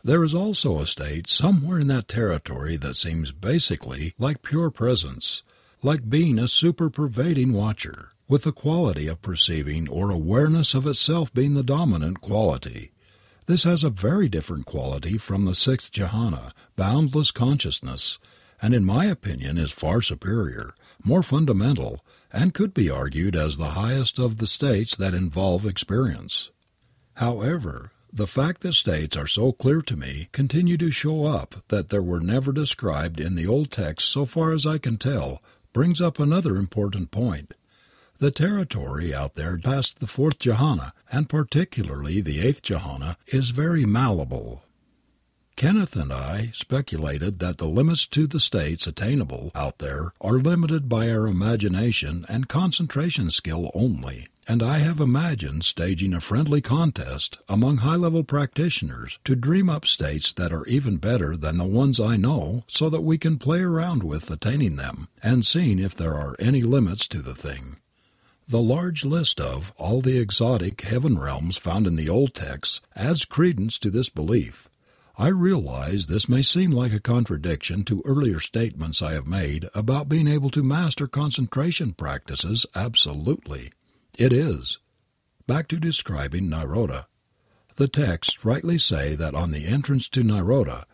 There 0.05 0.23
is 0.23 0.33
also 0.33 0.79
a 0.79 0.87
state 0.87 1.29
somewhere 1.29 1.79
in 1.79 1.89
that 1.89 2.09
territory 2.09 2.77
that 2.77 2.97
seems 2.97 3.33
basically 3.33 4.15
like 4.19 4.43
pure 4.43 4.71
presence, 4.71 5.43
like 5.83 6.09
being 6.09 6.39
a 6.39 6.49
super 6.49 6.89
pervading 6.89 7.53
watcher, 7.53 8.11
with 8.29 8.45
the 8.45 8.53
quality 8.53 9.09
of 9.09 9.23
perceiving 9.23 9.89
or 9.89 10.11
awareness 10.11 10.73
of 10.73 10.87
itself 10.87 11.35
being 11.35 11.55
the 11.55 11.65
dominant 11.65 12.21
quality. 12.21 12.93
This 13.51 13.65
has 13.65 13.83
a 13.83 13.91
very 13.91 14.29
different 14.29 14.65
quality 14.65 15.19
from 15.19 15.45
the 15.45 15.57
sixth 15.57 15.93
jhana, 15.93 16.53
boundless 16.77 17.33
consciousness, 17.33 18.21
and 18.63 18.73
in 18.73 18.85
my 18.85 19.07
opinion 19.07 19.59
is 19.59 19.73
far 19.73 20.03
superior, 20.03 20.73
more 21.03 21.25
fundamental, 21.25 21.99
and 22.33 22.55
could 22.55 22.73
be 22.73 22.89
argued 22.89 23.35
as 23.35 23.57
the 23.57 23.71
highest 23.71 24.21
of 24.21 24.37
the 24.37 24.47
states 24.47 24.97
that 24.97 25.15
involve 25.15 25.67
experience. 25.67 26.53
However, 27.15 27.91
the 28.13 28.29
fact 28.29 28.61
that 28.61 28.75
states 28.75 29.17
are 29.17 29.27
so 29.27 29.51
clear 29.51 29.83
to 29.83 29.97
me 29.97 30.29
continue 30.31 30.77
to 30.77 30.93
show 30.93 31.25
up 31.25 31.57
that 31.71 31.89
they 31.89 31.99
were 31.99 32.21
never 32.21 32.53
described 32.53 33.19
in 33.19 33.35
the 33.35 33.49
old 33.49 33.73
texts 33.73 34.11
so 34.11 34.25
far 34.25 34.53
as 34.53 34.65
I 34.65 34.79
can 34.79 34.97
tell 34.97 35.43
brings 35.73 36.01
up 36.01 36.21
another 36.21 36.55
important 36.55 37.11
point. 37.11 37.55
The 38.21 38.31
territory 38.31 39.15
out 39.15 39.37
there 39.37 39.57
past 39.57 39.99
the 39.99 40.07
fourth 40.07 40.41
jhana, 40.41 40.93
and 41.11 41.27
particularly 41.27 42.21
the 42.21 42.41
eighth 42.41 42.61
jhana, 42.61 43.17
is 43.27 43.49
very 43.49 43.87
malleable. 43.87 44.63
Kenneth 45.57 45.97
and 45.97 46.13
I 46.13 46.51
speculated 46.53 47.39
that 47.39 47.57
the 47.57 47.67
limits 47.67 48.07
to 48.09 48.27
the 48.27 48.39
states 48.39 48.87
attainable 48.87 49.51
out 49.55 49.79
there 49.79 50.13
are 50.21 50.35
limited 50.35 50.87
by 50.87 51.09
our 51.11 51.27
imagination 51.27 52.27
and 52.29 52.47
concentration 52.47 53.31
skill 53.31 53.71
only, 53.73 54.29
and 54.47 54.63
I 54.63 54.81
have 54.81 55.01
imagined 55.01 55.65
staging 55.65 56.13
a 56.13 56.21
friendly 56.21 56.61
contest 56.61 57.39
among 57.49 57.79
high 57.79 57.97
level 57.97 58.23
practitioners 58.23 59.19
to 59.25 59.35
dream 59.35 59.71
up 59.71 59.87
states 59.87 60.31
that 60.35 60.53
are 60.53 60.67
even 60.67 60.99
better 60.99 61.39
than 61.39 61.57
the 61.57 61.65
ones 61.65 61.99
I 61.99 62.19
know 62.19 62.65
so 62.67 62.91
that 62.91 63.01
we 63.01 63.17
can 63.17 63.39
play 63.39 63.61
around 63.61 64.03
with 64.03 64.31
attaining 64.31 64.77
them 64.77 65.09
and 65.23 65.47
seeing 65.47 65.79
if 65.79 65.95
there 65.95 66.15
are 66.15 66.37
any 66.39 66.61
limits 66.63 67.09
to 67.09 67.23
the 67.23 67.35
thing. 67.35 67.79
The 68.51 68.61
large 68.61 69.05
list 69.05 69.41
of 69.41 69.73
all 69.77 70.01
the 70.01 70.19
exotic 70.19 70.81
heaven 70.81 71.17
realms 71.21 71.57
found 71.57 71.87
in 71.87 71.95
the 71.95 72.09
old 72.09 72.35
texts 72.35 72.81
adds 72.97 73.25
credence 73.25 73.79
to 73.79 73.91
this 73.91 74.09
belief. 74.09 74.69
I 75.17 75.29
realize 75.29 76.09
this 76.09 76.29
may 76.29 76.43
seem 76.43 76.73
like 76.73 76.93
a 76.93 76.99
contradiction 76.99 77.85
to 77.85 78.03
earlier 78.05 78.41
statements 78.41 79.03
I 79.03 79.13
have 79.13 79.29
made 79.29 79.69
about 79.73 80.09
being 80.09 80.27
able 80.27 80.51
to 80.51 80.65
master 80.65 81.07
concentration 81.07 81.93
practices 81.93 82.67
absolutely. 82.75 83.71
It 84.19 84.33
is. 84.33 84.81
Back 85.47 85.69
to 85.69 85.77
describing 85.77 86.51
Nirodha. 86.51 87.07
The 87.77 87.87
texts 87.87 88.45
rightly 88.45 88.79
say 88.79 89.15
that 89.15 89.37
on 89.37 89.53
the 89.53 89.69
entrance 89.69 90.09
to 90.09 90.25
Nirodha, 90.25 90.87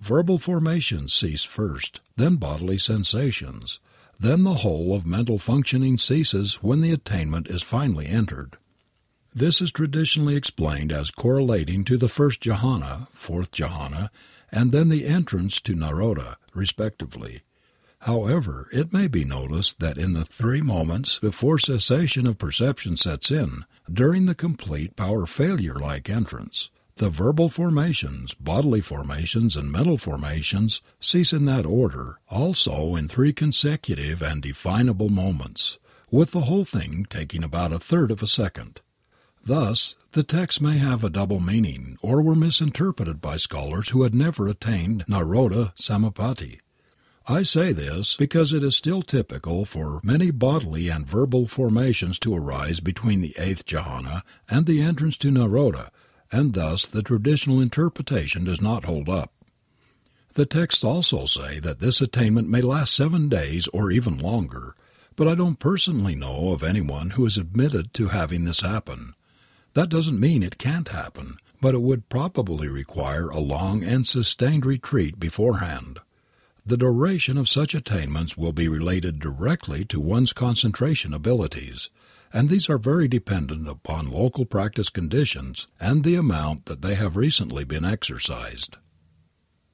verbal 0.00 0.38
formations 0.38 1.14
cease 1.14 1.44
first, 1.44 2.00
then 2.16 2.34
bodily 2.34 2.76
sensations, 2.76 3.78
then 4.18 4.42
the 4.44 4.54
whole 4.54 4.94
of 4.94 5.06
mental 5.06 5.38
functioning 5.38 5.98
ceases 5.98 6.62
when 6.62 6.80
the 6.80 6.92
attainment 6.92 7.48
is 7.48 7.62
finally 7.62 8.06
entered. 8.06 8.56
This 9.34 9.60
is 9.60 9.72
traditionally 9.72 10.36
explained 10.36 10.92
as 10.92 11.10
correlating 11.10 11.84
to 11.84 11.96
the 11.96 12.08
first 12.08 12.40
jhana, 12.40 13.08
fourth 13.12 13.50
jhana, 13.50 14.10
and 14.52 14.70
then 14.70 14.88
the 14.88 15.06
entrance 15.06 15.60
to 15.62 15.74
Nirodha, 15.74 16.36
respectively. 16.54 17.40
However, 18.00 18.68
it 18.72 18.92
may 18.92 19.08
be 19.08 19.24
noticed 19.24 19.80
that 19.80 19.98
in 19.98 20.12
the 20.12 20.24
three 20.24 20.60
moments 20.60 21.18
before 21.18 21.58
cessation 21.58 22.26
of 22.26 22.38
perception 22.38 22.96
sets 22.96 23.30
in, 23.30 23.64
during 23.92 24.26
the 24.26 24.34
complete 24.34 24.94
power 24.94 25.26
failure 25.26 25.74
like 25.74 26.08
entrance, 26.08 26.70
the 26.96 27.10
verbal 27.10 27.48
formations, 27.48 28.34
bodily 28.34 28.80
formations, 28.80 29.56
and 29.56 29.70
mental 29.70 29.98
formations 29.98 30.80
cease 31.00 31.32
in 31.32 31.44
that 31.44 31.66
order, 31.66 32.20
also 32.30 32.94
in 32.94 33.08
three 33.08 33.32
consecutive 33.32 34.22
and 34.22 34.42
definable 34.42 35.08
moments, 35.08 35.78
with 36.10 36.30
the 36.30 36.42
whole 36.42 36.64
thing 36.64 37.04
taking 37.10 37.42
about 37.42 37.72
a 37.72 37.78
third 37.78 38.10
of 38.10 38.22
a 38.22 38.26
second. 38.28 38.80
Thus, 39.44 39.96
the 40.12 40.22
texts 40.22 40.60
may 40.60 40.78
have 40.78 41.02
a 41.02 41.10
double 41.10 41.40
meaning 41.40 41.98
or 42.00 42.22
were 42.22 42.36
misinterpreted 42.36 43.20
by 43.20 43.36
scholars 43.36 43.90
who 43.90 44.02
had 44.04 44.14
never 44.14 44.46
attained 44.46 45.04
Nirodha 45.06 45.74
Samapatti. 45.74 46.60
I 47.26 47.42
say 47.42 47.72
this 47.72 48.16
because 48.16 48.52
it 48.52 48.62
is 48.62 48.76
still 48.76 49.02
typical 49.02 49.64
for 49.64 50.00
many 50.04 50.30
bodily 50.30 50.88
and 50.88 51.06
verbal 51.06 51.46
formations 51.46 52.18
to 52.20 52.36
arise 52.36 52.80
between 52.80 53.22
the 53.22 53.34
eighth 53.38 53.66
jhana 53.66 54.22
and 54.48 54.66
the 54.66 54.80
entrance 54.82 55.16
to 55.18 55.30
Nirodha 55.30 55.88
and 56.34 56.52
thus 56.52 56.88
the 56.88 57.00
traditional 57.00 57.60
interpretation 57.60 58.42
does 58.42 58.60
not 58.60 58.84
hold 58.84 59.08
up. 59.08 59.32
The 60.32 60.44
texts 60.44 60.82
also 60.82 61.26
say 61.26 61.60
that 61.60 61.78
this 61.78 62.00
attainment 62.00 62.48
may 62.48 62.60
last 62.60 62.92
seven 62.92 63.28
days 63.28 63.68
or 63.68 63.92
even 63.92 64.18
longer, 64.18 64.74
but 65.14 65.28
I 65.28 65.36
don't 65.36 65.60
personally 65.60 66.16
know 66.16 66.50
of 66.50 66.64
anyone 66.64 67.10
who 67.10 67.22
has 67.22 67.38
admitted 67.38 67.94
to 67.94 68.08
having 68.08 68.44
this 68.44 68.62
happen. 68.62 69.14
That 69.74 69.88
doesn't 69.88 70.18
mean 70.18 70.42
it 70.42 70.58
can't 70.58 70.88
happen, 70.88 71.36
but 71.60 71.72
it 71.72 71.82
would 71.82 72.08
probably 72.08 72.66
require 72.66 73.28
a 73.28 73.38
long 73.38 73.84
and 73.84 74.04
sustained 74.04 74.66
retreat 74.66 75.20
beforehand. 75.20 76.00
The 76.66 76.76
duration 76.76 77.38
of 77.38 77.48
such 77.48 77.76
attainments 77.76 78.36
will 78.36 78.52
be 78.52 78.66
related 78.66 79.20
directly 79.20 79.84
to 79.84 80.00
one's 80.00 80.32
concentration 80.32 81.14
abilities, 81.14 81.90
and 82.34 82.48
these 82.48 82.68
are 82.68 82.78
very 82.78 83.06
dependent 83.06 83.68
upon 83.68 84.10
local 84.10 84.44
practice 84.44 84.90
conditions 84.90 85.68
and 85.80 86.02
the 86.02 86.16
amount 86.16 86.66
that 86.66 86.82
they 86.82 86.96
have 86.96 87.16
recently 87.16 87.62
been 87.62 87.84
exercised. 87.84 88.76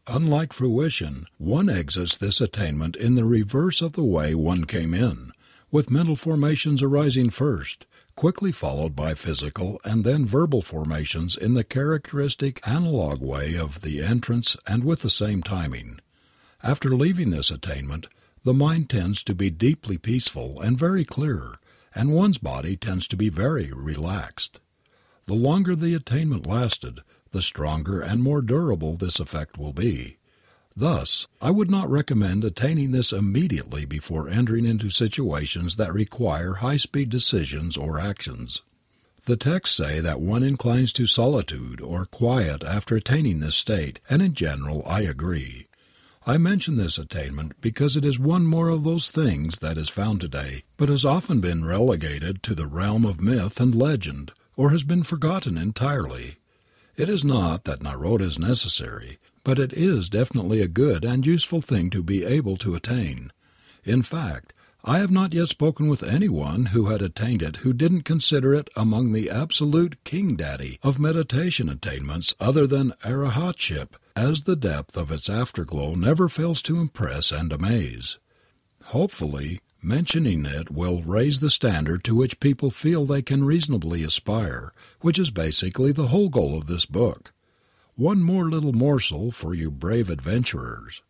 Unlike 0.07 0.53
fruition, 0.53 1.25
one 1.39 1.71
exits 1.71 2.19
this 2.19 2.39
attainment 2.39 2.97
in 2.97 3.15
the 3.15 3.25
reverse 3.25 3.81
of 3.81 3.93
the 3.93 4.05
way 4.05 4.35
one 4.35 4.67
came 4.67 4.93
in, 4.93 5.33
with 5.71 5.91
mental 5.91 6.17
formations 6.17 6.83
arising 6.83 7.31
first, 7.31 7.87
quickly 8.15 8.53
followed 8.53 8.95
by 8.95 9.15
physical 9.15 9.81
and 9.83 10.05
then 10.05 10.27
verbal 10.27 10.61
formations 10.61 11.39
in 11.39 11.55
the 11.55 11.65
characteristic 11.65 12.61
analog 12.69 13.23
way 13.23 13.57
of 13.57 13.81
the 13.81 14.03
entrance 14.03 14.55
and 14.67 14.85
with 14.85 15.01
the 15.01 15.09
same 15.09 15.43
timing. 15.43 15.99
After 16.63 16.95
leaving 16.95 17.31
this 17.31 17.51
attainment, 17.51 18.07
the 18.45 18.53
mind 18.53 18.91
tends 18.91 19.23
to 19.23 19.35
be 19.35 19.49
deeply 19.49 19.97
peaceful 19.97 20.61
and 20.61 20.79
very 20.79 21.07
clear, 21.07 21.55
and 21.95 22.13
one's 22.13 22.39
body 22.39 22.77
tends 22.77 23.07
to 23.09 23.17
be 23.17 23.29
very 23.29 23.73
relaxed. 23.73 24.61
The 25.27 25.35
longer 25.35 25.77
the 25.77 25.95
attainment 25.95 26.47
lasted, 26.47 27.01
the 27.33 27.43
stronger 27.43 28.01
and 28.01 28.23
more 28.23 28.43
durable 28.43 28.97
this 28.97 29.21
effect 29.21 29.59
will 29.59 29.73
be. 29.73 30.17
Thus, 30.77 31.27
I 31.41 31.51
would 31.51 31.71
not 31.71 31.91
recommend 31.91 32.45
attaining 32.45 32.93
this 32.93 33.13
immediately 33.13 33.85
before 33.85 34.29
entering 34.29 34.65
into 34.65 34.91
situations 34.91 35.77
that 35.77 35.93
require 35.93 36.55
high 36.55 36.77
speed 36.77 37.11
decisions 37.11 37.77
or 37.77 37.99
actions. 37.99 38.63
The 39.27 39.37
texts 39.37 39.77
say 39.77 40.01
that 40.01 40.21
one 40.21 40.43
inclines 40.43 40.93
to 40.95 41.07
solitude 41.07 41.81
or 41.81 42.07
quiet 42.07 42.65
after 42.65 42.97
attaining 42.97 43.41
this 43.41 43.57
state, 43.57 44.01
and 44.09 44.23
in 44.23 44.35
general 44.35 44.83
I 44.87 45.03
agree. 45.03 45.67
I 46.31 46.39
mention 46.39 46.77
this 46.77 46.97
attainment 46.97 47.61
because 47.61 47.97
it 47.97 48.05
is 48.05 48.17
one 48.17 48.47
more 48.47 48.69
of 48.69 48.85
those 48.85 49.11
things 49.11 49.59
that 49.59 49.77
is 49.77 49.89
found 49.89 50.21
today, 50.21 50.63
but 50.77 50.89
has 50.89 51.05
often 51.05 51.41
been 51.41 51.65
relegated 51.65 52.45
to 52.45 52.55
the 52.55 52.69
realm 52.69 53.05
of 53.05 53.21
myth 53.21 53.59
and 53.59 53.75
legend, 53.75 54.31
or 54.57 54.71
has 54.71 54.85
been 54.85 55.03
forgotten 55.03 55.59
entirely. 55.59 56.37
It 56.97 57.09
is 57.09 57.25
not 57.25 57.65
that 57.65 57.81
Nirodha 57.81 58.23
is 58.23 58.39
necessary, 58.39 59.19
but 59.43 59.59
it 59.59 59.73
is 59.73 60.09
definitely 60.09 60.63
a 60.63 60.69
good 60.69 61.05
and 61.05 61.27
useful 61.27 61.61
thing 61.61 61.91
to 61.91 62.01
be 62.01 62.25
able 62.25 62.57
to 62.59 62.77
attain. 62.77 63.33
In 63.83 64.03
fact, 64.03 64.53
I 64.85 64.99
have 64.99 65.11
not 65.11 65.35
yet 65.35 65.49
spoken 65.49 65.89
with 65.89 66.05
anyone 66.05 66.67
who 66.67 66.91
had 66.91 67.03
attained 67.03 67.43
it 67.43 67.57
who 67.57 67.73
didn't 67.73 68.03
consider 68.03 68.55
it 68.55 68.71
among 68.77 69.11
the 69.11 69.29
absolute 69.31 70.05
king 70.05 70.37
daddy 70.37 70.79
of 70.85 70.97
meditation 70.97 71.69
attainments 71.69 72.37
other 72.39 72.69
than 72.69 72.93
arahatship, 73.03 73.97
as 74.21 74.43
the 74.43 74.55
depth 74.55 74.99
of 74.99 75.11
its 75.11 75.31
afterglow 75.31 75.95
never 75.95 76.29
fails 76.29 76.61
to 76.61 76.79
impress 76.79 77.33
and 77.33 77.51
amaze. 77.55 78.19
Hopefully, 78.85 79.61
mentioning 79.83 80.45
it 80.45 80.71
will 80.71 81.01
raise 81.01 81.41
the 81.41 81.49
standard 81.49 82.05
to 82.05 82.15
which 82.15 82.39
people 82.39 82.69
feel 82.69 83.07
they 83.07 83.23
can 83.23 83.45
reasonably 83.45 84.05
aspire, 84.05 84.75
which 85.01 85.19
is 85.19 85.31
basically 85.31 85.91
the 85.91 86.09
whole 86.09 86.29
goal 86.29 86.59
of 86.59 86.67
this 86.67 86.85
book. 86.85 87.33
One 87.95 88.23
more 88.23 88.51
little 88.51 88.75
morsel 88.75 89.31
for 89.31 89.55
you 89.55 89.71
brave 89.71 90.11
adventurers. 90.11 91.01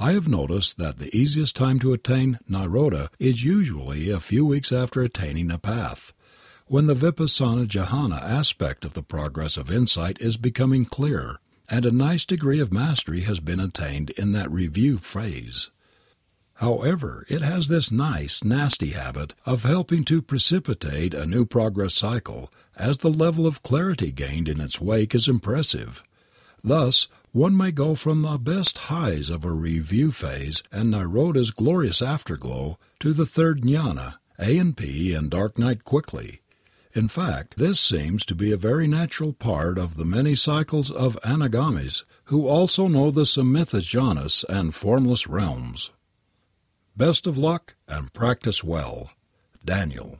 I 0.00 0.10
have 0.10 0.26
noticed 0.26 0.78
that 0.78 0.98
the 0.98 1.16
easiest 1.16 1.54
time 1.54 1.78
to 1.78 1.92
attain 1.92 2.40
Nirodha 2.50 3.08
is 3.20 3.44
usually 3.44 4.10
a 4.10 4.18
few 4.18 4.44
weeks 4.44 4.72
after 4.72 5.00
attaining 5.00 5.52
a 5.52 5.58
path, 5.58 6.12
when 6.66 6.88
the 6.88 6.94
Vipassana 6.94 7.66
jhana 7.68 8.20
aspect 8.20 8.84
of 8.84 8.94
the 8.94 9.02
progress 9.04 9.56
of 9.56 9.70
insight 9.70 10.20
is 10.20 10.36
becoming 10.36 10.84
clear, 10.84 11.38
and 11.70 11.84
a 11.84 11.92
nice 11.92 12.24
degree 12.24 12.60
of 12.60 12.72
mastery 12.72 13.20
has 13.22 13.40
been 13.40 13.60
attained 13.60 14.10
in 14.10 14.32
that 14.32 14.50
review 14.50 14.98
phase. 14.98 15.70
However, 16.54 17.24
it 17.28 17.40
has 17.40 17.68
this 17.68 17.92
nice, 17.92 18.42
nasty 18.42 18.90
habit 18.90 19.34
of 19.46 19.62
helping 19.62 20.02
to 20.06 20.20
precipitate 20.20 21.14
a 21.14 21.24
new 21.26 21.46
progress 21.46 21.94
cycle, 21.94 22.52
as 22.76 22.96
the 22.98 23.10
level 23.10 23.46
of 23.46 23.62
clarity 23.62 24.10
gained 24.10 24.48
in 24.48 24.60
its 24.60 24.80
wake 24.80 25.14
is 25.14 25.28
impressive. 25.28 26.02
Thus, 26.64 27.06
one 27.30 27.56
may 27.56 27.70
go 27.70 27.94
from 27.94 28.22
the 28.22 28.38
best 28.38 28.78
highs 28.78 29.30
of 29.30 29.44
a 29.44 29.52
review 29.52 30.10
phase 30.10 30.64
and 30.72 30.90
Nirodha's 30.92 31.52
glorious 31.52 32.02
afterglow 32.02 32.78
to 32.98 33.12
the 33.12 33.26
third 33.26 33.60
ñana, 33.60 34.14
A 34.40 34.58
and 34.58 34.76
P 34.76 35.14
and 35.14 35.30
dark 35.30 35.58
night 35.58 35.84
quickly. 35.84 36.40
In 36.98 37.06
fact, 37.06 37.58
this 37.58 37.78
seems 37.78 38.26
to 38.26 38.34
be 38.34 38.50
a 38.50 38.56
very 38.56 38.88
natural 38.88 39.32
part 39.32 39.78
of 39.78 39.94
the 39.94 40.04
many 40.04 40.34
cycles 40.34 40.90
of 40.90 41.16
anagamis 41.22 42.02
who 42.24 42.48
also 42.48 42.88
know 42.88 43.12
the 43.12 43.22
samatha 43.22 43.80
jhanas 43.80 44.44
and 44.48 44.74
formless 44.74 45.28
realms. 45.28 45.92
Best 46.96 47.28
of 47.28 47.38
luck 47.38 47.76
and 47.86 48.12
practice 48.12 48.64
well. 48.64 49.12
Daniel. 49.64 50.18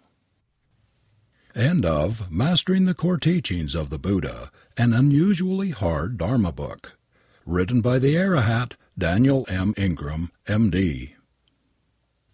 End 1.53 1.85
of 1.85 2.31
Mastering 2.31 2.85
the 2.85 2.95
Core 2.95 3.19
Teachings 3.19 3.75
of 3.75 3.91
the 3.91 3.99
Buddha, 3.99 4.53
an 4.77 4.95
unusually 4.95 5.71
hard 5.71 6.17
Dharma 6.17 6.53
book 6.53 6.97
written 7.45 7.81
by 7.81 7.99
the 7.99 8.15
Arahat 8.15 8.75
Daniel 8.97 9.45
M. 9.49 9.75
Ingram, 9.77 10.31
M.D. 10.47 11.17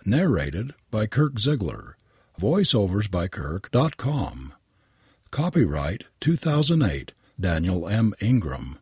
Narrated 0.04 0.74
by 0.90 1.06
Kirk 1.06 1.38
Ziegler. 1.38 1.93
Voiceovers 2.40 3.10
by 3.10 3.28
Kirk.com. 3.28 4.54
Copyright 5.30 6.04
2008 6.20 7.12
Daniel 7.38 7.88
M. 7.88 8.12
Ingram. 8.20 8.78